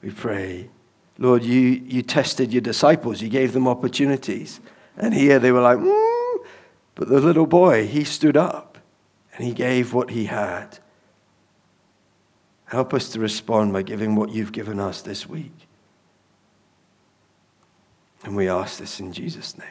we 0.00 0.08
pray. 0.08 0.70
Lord, 1.18 1.44
you, 1.44 1.60
you 1.60 2.02
tested 2.02 2.52
your 2.52 2.60
disciples, 2.60 3.22
you 3.22 3.28
gave 3.28 3.52
them 3.52 3.68
opportunities. 3.68 4.60
And 4.96 5.14
here 5.14 5.38
they 5.38 5.52
were 5.52 5.60
like, 5.60 5.78
mm. 5.78 6.38
but 6.94 7.08
the 7.08 7.20
little 7.20 7.46
boy, 7.46 7.86
he 7.86 8.04
stood 8.04 8.36
up 8.36 8.78
and 9.34 9.44
he 9.46 9.52
gave 9.52 9.92
what 9.92 10.10
he 10.10 10.26
had. 10.26 10.78
Help 12.66 12.94
us 12.94 13.10
to 13.10 13.20
respond 13.20 13.72
by 13.72 13.82
giving 13.82 14.16
what 14.16 14.30
you've 14.30 14.52
given 14.52 14.80
us 14.80 15.02
this 15.02 15.28
week. 15.28 15.68
And 18.24 18.34
we 18.34 18.48
ask 18.48 18.78
this 18.78 19.00
in 19.00 19.12
Jesus' 19.12 19.58
name. 19.58 19.68